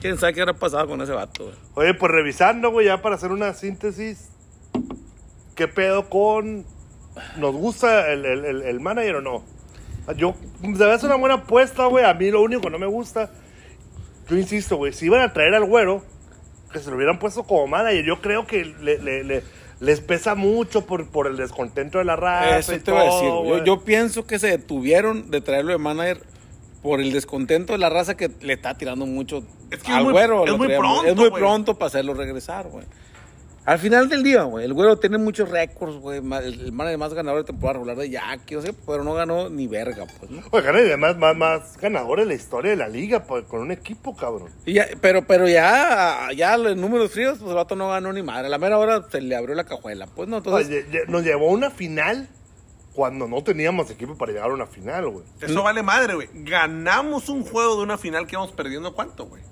[0.00, 1.56] ¿Quién sabe qué habrá pasado con ese vato, güey?
[1.74, 4.30] Oye, pues revisando, güey, ya para hacer una síntesis.
[5.54, 6.66] ¿Qué pedo con.
[7.36, 9.44] ¿Nos gusta el, el, el- el manager o no?
[10.16, 12.04] Yo, se me hace una buena apuesta, güey.
[12.04, 13.30] A mí lo único que no me gusta.
[14.28, 16.02] Yo insisto, güey, si iban a traer al güero,
[16.74, 18.04] que se lo hubieran puesto como manager.
[18.04, 19.42] Yo creo que le- le- le-
[19.80, 22.58] les pesa mucho por, por el descontento de la raza.
[22.58, 23.28] Eso y te iba a decir.
[23.28, 26.20] Yo, yo pienso que se detuvieron de traerlo de manager
[26.82, 30.04] por el descontento de la raza que le está tirando mucho Es que al es
[30.04, 30.44] muy- güero.
[30.46, 32.84] es muy pronto, Es muy pronto para hacerlo regresar, güey.
[33.66, 36.18] Al final del día, güey, el güero tiene muchos récords, güey.
[36.18, 39.48] El, el manager más ganador de temporada regular de Jackie, o sea, pero no ganó
[39.48, 40.42] ni verga, pues, ¿no?
[40.50, 43.72] Oigan, y además más, más ganadores de la historia de la liga pues, con un
[43.72, 44.50] equipo, cabrón.
[44.66, 48.22] Y ya- pero, pero ya, ya los números fríos, pues el vato no ganó ni
[48.22, 48.48] madre.
[48.48, 50.06] A la mera hora se le abrió la cajuela.
[50.08, 50.66] Pues no, entonces.
[50.68, 52.28] Oye, nos llevó a una final
[52.92, 55.24] cuando no teníamos equipo para llegar a una final, güey.
[55.40, 56.28] Eso vale madre, güey.
[56.34, 59.42] Ganamos un juego de una final que íbamos perdiendo, ¿cuánto, güey?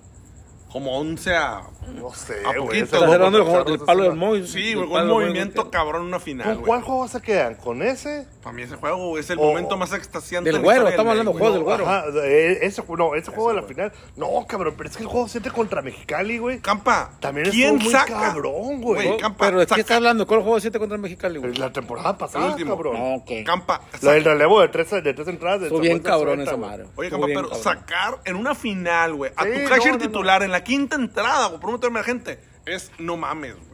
[0.73, 1.61] Como 11 a...
[1.97, 2.79] No sé, A güey.
[2.81, 4.47] Estás juego hablando del, juego- del palo es del Moy.
[4.47, 7.57] Sí, del güey, un del movimiento cabrón en una final, ¿Con cuál juego se quedan?
[7.57, 8.27] ¿con ese?
[8.43, 11.33] Para mí ese juego es el O- momento más extasiante Del güero, estamos del hablando
[11.39, 11.77] juegos güey.
[11.77, 11.89] del güero.
[11.89, 13.93] Ajá, eh, ese, no, ese juego de la final.
[14.17, 16.61] No, cabrón, pero es que el juego 7 contra Mexicali, güey.
[16.61, 18.21] Campa, También ¿quién estuvo muy saca?
[18.21, 19.17] cabrón, güey.
[19.19, 21.55] Campa, Pero es que saca- está hablando, ¿cuál juego 7 contra Mexicali, güey?
[21.57, 22.77] La temporada pasada, El último.
[22.77, 22.95] cabrón.
[22.97, 23.31] No, ok.
[23.45, 25.61] Campa, La del relevo de tres, de tres entradas.
[25.61, 26.87] de Estuvo bien cabrón esa madre.
[26.97, 30.97] Oye, Campa, pero sacar en una final, güey, a tu catcher titular en la quinta
[30.97, 33.73] entrada, güey, por un bateo emergente, es no mames, güey.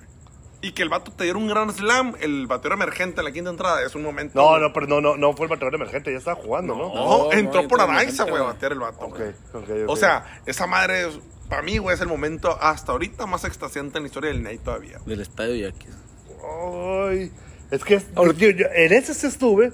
[0.61, 3.51] Y que el vato te diera un gran slam, el bateo emergente en la quinta
[3.51, 4.33] entrada, es un momento.
[4.41, 4.61] No, güey.
[4.63, 6.89] no, pero no, no, no fue el bateador emergente, ya estaba jugando, ¿no?
[6.93, 9.07] No, No, entró no, por Araiza, güey, a batear el vato.
[9.07, 9.29] Ok, güey.
[9.53, 9.89] ok, ok.
[9.89, 11.19] O sea, esa madre, es-
[11.49, 14.59] para mí, güey, es el momento hasta ahorita más extasiante en la historia del Ney
[14.59, 14.99] todavía.
[15.07, 15.95] Del estadio Yaquis.
[16.43, 17.33] Ay,
[17.71, 19.73] es que es- yo- yo- en ese sí estuve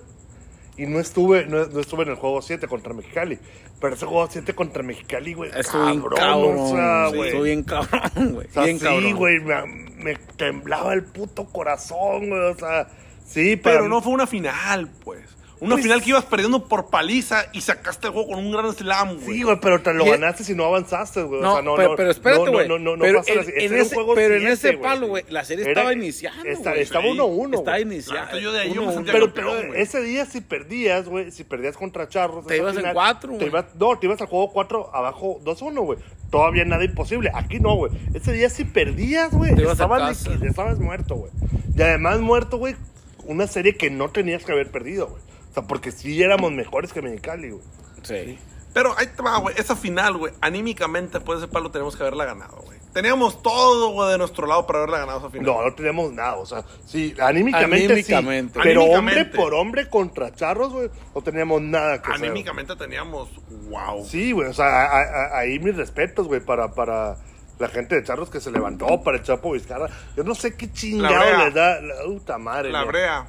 [0.77, 3.39] y no estuve, no, no estuve en el juego 7 contra Mexicali.
[3.81, 5.51] Pero ese juego 7 contra Mexicali, güey.
[5.57, 7.20] Estuvo bien cabrón, o sea, sí.
[7.20, 8.47] Estuvo bien cabrón, güey.
[8.47, 9.14] O sea, bien sí, cabrón.
[9.14, 9.66] güey, me,
[9.97, 12.41] me temblaba el puto corazón, güey.
[12.41, 12.89] O sea,
[13.25, 15.34] sí, para Pero no fue una final, pues.
[15.61, 18.72] Una Pues- final que ibas perdiendo por paliza y sacaste el juego con un gran
[18.74, 19.38] slam, güey.
[19.38, 21.40] Sí, güey, pero te lo Y- ganaste si no avanzaste, güey.
[21.40, 22.68] No, o sea, no, pero, no, pero espérate, no, güey.
[22.68, 23.50] No, no, no, pero pasa en, así.
[23.55, 26.52] en Ese ese, juego pero en ese palo, güey, la serie Era- estaba iniciando, güey.
[26.82, 27.11] estaba Sí.
[27.11, 27.59] 1-1.
[27.59, 28.38] Estaba iniciando.
[28.38, 29.07] Yo de ahí yo me Uno.
[29.11, 29.80] Pero, pero güey.
[29.80, 32.46] ese día si perdías, güey, si perdías contra Charros.
[32.46, 33.48] Te ibas en final, cuatro, te güey.
[33.48, 35.98] ibas- No, te ibas al juego 4 abajo 2-1, güey.
[36.30, 37.30] Todavía nada imposible.
[37.32, 37.92] Aquí no, güey.
[38.12, 39.52] Ese día si perdías, güey,
[40.50, 41.30] estabas muerto, güey.
[41.76, 42.74] Y además muerto, güey,
[43.24, 45.22] una serie que no tenías que haber perdido, güey.
[45.55, 47.62] O sea, porque sí éramos mejores que Mexicali, güey.
[48.02, 48.38] Sí.
[48.72, 49.55] Pero ahí te va, güey.
[49.57, 52.78] Esa final, güey, anímicamente, pues ese palo tenemos que haberla ganado, güey.
[52.92, 55.46] Teníamos todo, güey, de nuestro lado para haberla ganado esa final.
[55.46, 58.55] No, no teníamos nada, o sea, sí, anímicamente, Anímicamente.
[58.55, 58.61] sí.
[58.64, 59.20] Pero Anímicamente.
[59.20, 62.24] hombre por hombre contra Charros, güey, no teníamos nada que hacer.
[62.30, 63.30] Anímicamente teníamos,
[63.68, 64.05] wow.
[64.05, 67.16] Sí, güey, o sea, a- a- ahí mis respetos, güey, para, para
[67.61, 69.88] la gente de Charros que se levantó, para el Chapo Vizcarra.
[70.16, 72.70] Yo no sé qué chingado les da la puta madre.
[72.72, 73.28] La brea.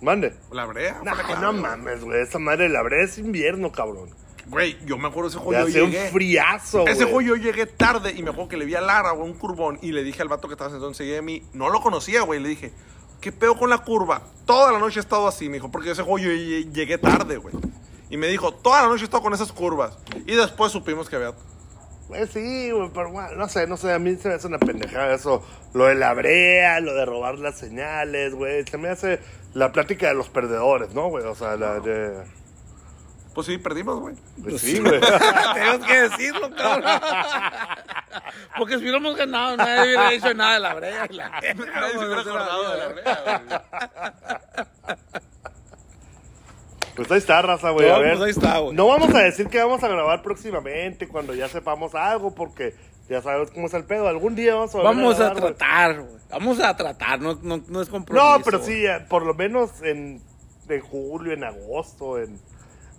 [0.00, 0.34] Mande.
[0.52, 1.00] La brea.
[1.40, 4.10] No, mames, güey, esa madre de la brea es invierno, cabrón.
[4.46, 5.62] Güey, yo me acuerdo de ese juego.
[5.62, 6.10] hace Yo un llegué.
[6.10, 6.92] friazo, güey.
[6.92, 9.36] Ese juego yo llegué tarde y me acuerdo que le vi a Lara, güey, un
[9.38, 9.78] curvón.
[9.82, 12.40] Y le dije al vato que estaba sentado enseguida de mí, no lo conocía, güey.
[12.40, 12.72] Le dije,
[13.20, 14.22] ¿qué pedo con la curva?
[14.46, 17.36] Toda la noche he estado así, me dijo, porque ese juego yo lle- llegué tarde,
[17.36, 17.54] güey.
[18.08, 19.96] Y me dijo, toda la noche he estado con esas curvas.
[20.26, 21.32] Y después supimos que había.
[22.10, 24.58] Pues sí, güey, pero bueno, no sé, no sé, a mí se me hace una
[24.58, 25.46] pendejada eso.
[25.74, 28.64] Lo de la brea, lo de robar las señales, güey.
[28.66, 29.20] Se me hace
[29.54, 31.24] la plática de los perdedores, ¿no, güey?
[31.24, 32.24] O sea, la de...
[33.32, 34.16] Pues sí, perdimos, güey.
[34.42, 35.00] Pues sí, güey.
[35.54, 37.00] Tenemos que decirlo, cabrón.
[38.58, 41.06] Porque si hubiéramos ganado, nadie hubiera dicho nada de la brea.
[41.08, 43.60] y la- Nadie se hubiera acordado de la brea, güey.
[47.00, 47.88] Pues ahí está, raza, güey.
[47.88, 48.18] No, a ver.
[48.18, 48.76] pues ahí está, güey.
[48.76, 52.74] No vamos a decir que vamos a grabar próximamente cuando ya sepamos algo, porque
[53.08, 54.06] ya sabemos cómo es el pedo.
[54.06, 56.20] Algún día vamos a Vamos a grabar, tratar, güey.
[56.30, 58.38] Vamos a tratar, no, no, no es compromiso.
[58.38, 60.20] No, pero sí, eh, por lo menos en,
[60.68, 62.38] en julio, en agosto, en,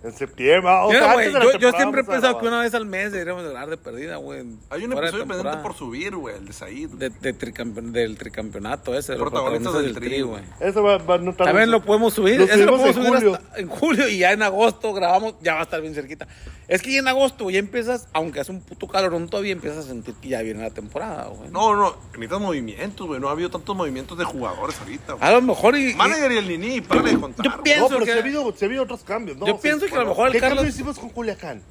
[0.04, 0.70] en septiembre.
[0.82, 3.44] O Mira, sea, la yo, yo siempre he pensado que una vez al mes deberíamos
[3.44, 4.40] hablar de perdida, güey.
[4.70, 5.62] Hay un episodio pendiente temporada.
[5.62, 6.88] por subir, güey, el de Said.
[6.90, 10.42] De, de tricampe- del tricampeonato ese, Protagonistas del del tri, güey.
[10.60, 11.46] Eso va, va a notar.
[11.46, 13.34] También lo podemos subir, Lo ese lo podemos en subir julio.
[13.34, 16.26] hasta en julio y ya en agosto grabamos, ya va a estar bien cerquita.
[16.68, 19.88] Es que ya en agosto ya empiezas, aunque hace un puto calorón, todavía empiezas a
[19.88, 21.50] sentir que ya viene la temporada, güey.
[21.50, 23.20] No, no, necesitas movimientos, güey.
[23.20, 25.24] No ha habido tantos movimientos de jugadores ahorita, güey.
[25.28, 27.44] A lo mejor y, y- Manager y el Nini, para de contar.
[27.44, 29.46] Yo pienso- No, pero que- sí ha, habido, sí ha habido otros cambios, ¿no?
[29.46, 31.62] Yo pienso que a lo bueno, mejor el ¿Qué Carlos- cambio hicimos con Culiacán?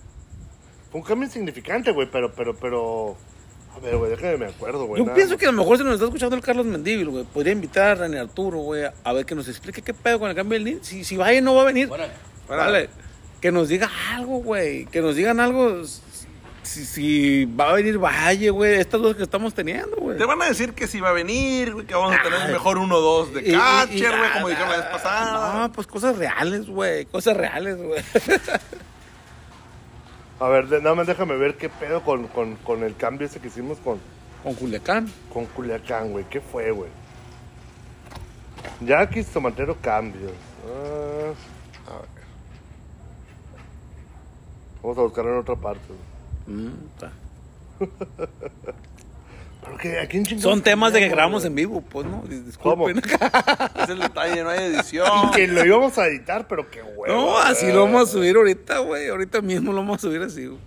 [0.91, 3.15] Fue un cambio insignificante, güey, pero, pero, pero...
[3.75, 4.99] A ver, güey, déjame me acuerdo, güey.
[4.99, 7.23] yo nada pienso que a lo mejor si nos está escuchando el Carlos Mendívil, güey,
[7.23, 10.35] podría invitar a René Arturo, güey, a ver que nos explique qué pedo con el
[10.35, 10.79] cambio del NIN.
[10.83, 11.89] Si, si vaya no va a venir.
[12.49, 12.89] Vale.
[13.39, 14.85] Que nos diga algo, güey.
[14.87, 15.81] Que nos digan algo.
[16.63, 18.75] Si, si va a venir Valle, güey.
[18.79, 20.17] Estas dos que estamos teniendo, güey.
[20.17, 22.51] Te van a decir que si va a venir, güey, que vamos a tener el
[22.51, 25.59] mejor 1-2 de catcher, güey, como ah, dijeron la vez pasada.
[25.67, 27.05] No, pues cosas reales, güey.
[27.07, 28.01] Cosas reales, güey.
[30.39, 33.39] A ver, de- nada más déjame ver qué pedo con, con, con el cambio ese
[33.39, 33.99] que hicimos con,
[34.43, 35.11] Con Culiacán.
[35.33, 36.25] con Culiacán, güey.
[36.29, 36.89] ¿Qué fue, güey?
[38.81, 40.31] Yaquis Tomatero cambios.
[40.67, 42.07] Ah, A ver.
[44.81, 45.81] vamos a buscarlo en otra parte.
[45.87, 46.10] güey.
[49.63, 52.23] Pero chingados Son temas de que grabamos en vivo, pues, ¿no?
[52.23, 52.97] Dis- Disculpen.
[53.75, 55.07] Es el detalle, no hay edición.
[55.29, 57.05] Y que lo íbamos a editar, pero qué huevo.
[57.07, 59.09] No, así lo vamos a subir ahorita, güey.
[59.09, 60.59] Ahorita mismo lo vamos a subir así, güey.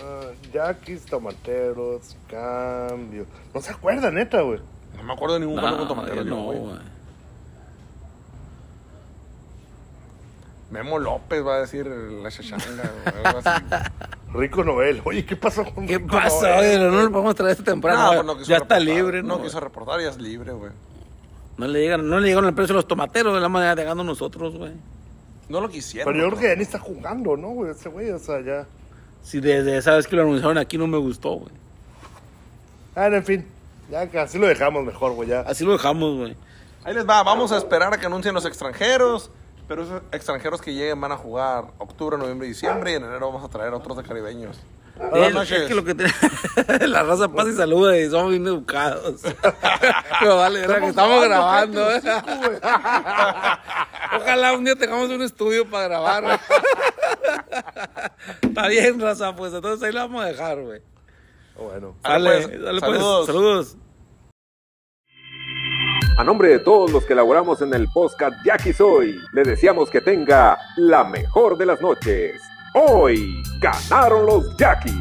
[0.00, 0.22] Ah,
[0.52, 3.26] Yaquis Tomateros, cambio.
[3.54, 4.60] No se acuerdan, neta, güey.
[4.96, 6.58] No me acuerdo de ningún cambio con Tomatero, yo yo, no, güey.
[6.58, 6.76] güey.
[10.70, 13.64] Memo López va a decir la chachanga, güey, algo así.
[14.32, 15.00] Rico Noel.
[15.04, 16.42] Oye, ¿qué pasó con ¿Qué Rico pasó?
[16.42, 16.80] Noel?
[16.80, 17.98] Oye, no lo podemos traer esta temporada.
[18.04, 18.96] No, No, pues no quiso ya está reportar.
[18.96, 19.36] libre, ¿no?
[19.38, 20.72] No quiso reportar, ya es libre, güey.
[21.58, 24.02] No le llegan, no le llegaron el precio de los tomateros de la manera llegando
[24.04, 24.72] nosotros, güey.
[25.48, 26.10] No lo quisieron.
[26.12, 27.70] Pero yo creo que ya ni está jugando, ¿no, güey?
[27.72, 28.66] Ese güey, o sea, ya.
[29.22, 31.52] Si desde esa vez que lo anunciaron aquí no me gustó, güey.
[32.94, 33.46] Ah, en fin.
[33.90, 35.40] Ya que así lo dejamos mejor, güey, ya.
[35.40, 36.36] Así lo dejamos, güey.
[36.84, 39.30] Ahí les va, vamos a esperar a que anuncien los extranjeros.
[39.72, 42.92] Pero esos extranjeros que lleguen van a jugar octubre, noviembre diciembre.
[42.92, 44.60] Y en enero vamos a traer otros de caribeños.
[45.14, 45.94] Es, que lo que
[46.86, 49.22] la raza pasa y saluda y somos bien educados.
[50.20, 51.90] Pero vale, que estamos grabando.
[51.90, 52.02] ¿eh?
[54.20, 56.38] Ojalá un día tengamos un estudio para grabar.
[58.42, 60.82] Está bien, raza, pues entonces ahí la vamos a dejar, güey.
[61.56, 61.96] Bueno.
[62.02, 63.26] Dale, pues, pues, saludos.
[63.26, 63.76] saludos.
[66.18, 70.02] A nombre de todos los que laboramos en el podcast Jackie Soy, le deseamos que
[70.02, 72.38] tenga la mejor de las noches.
[72.74, 74.92] Hoy ganaron los Jackies.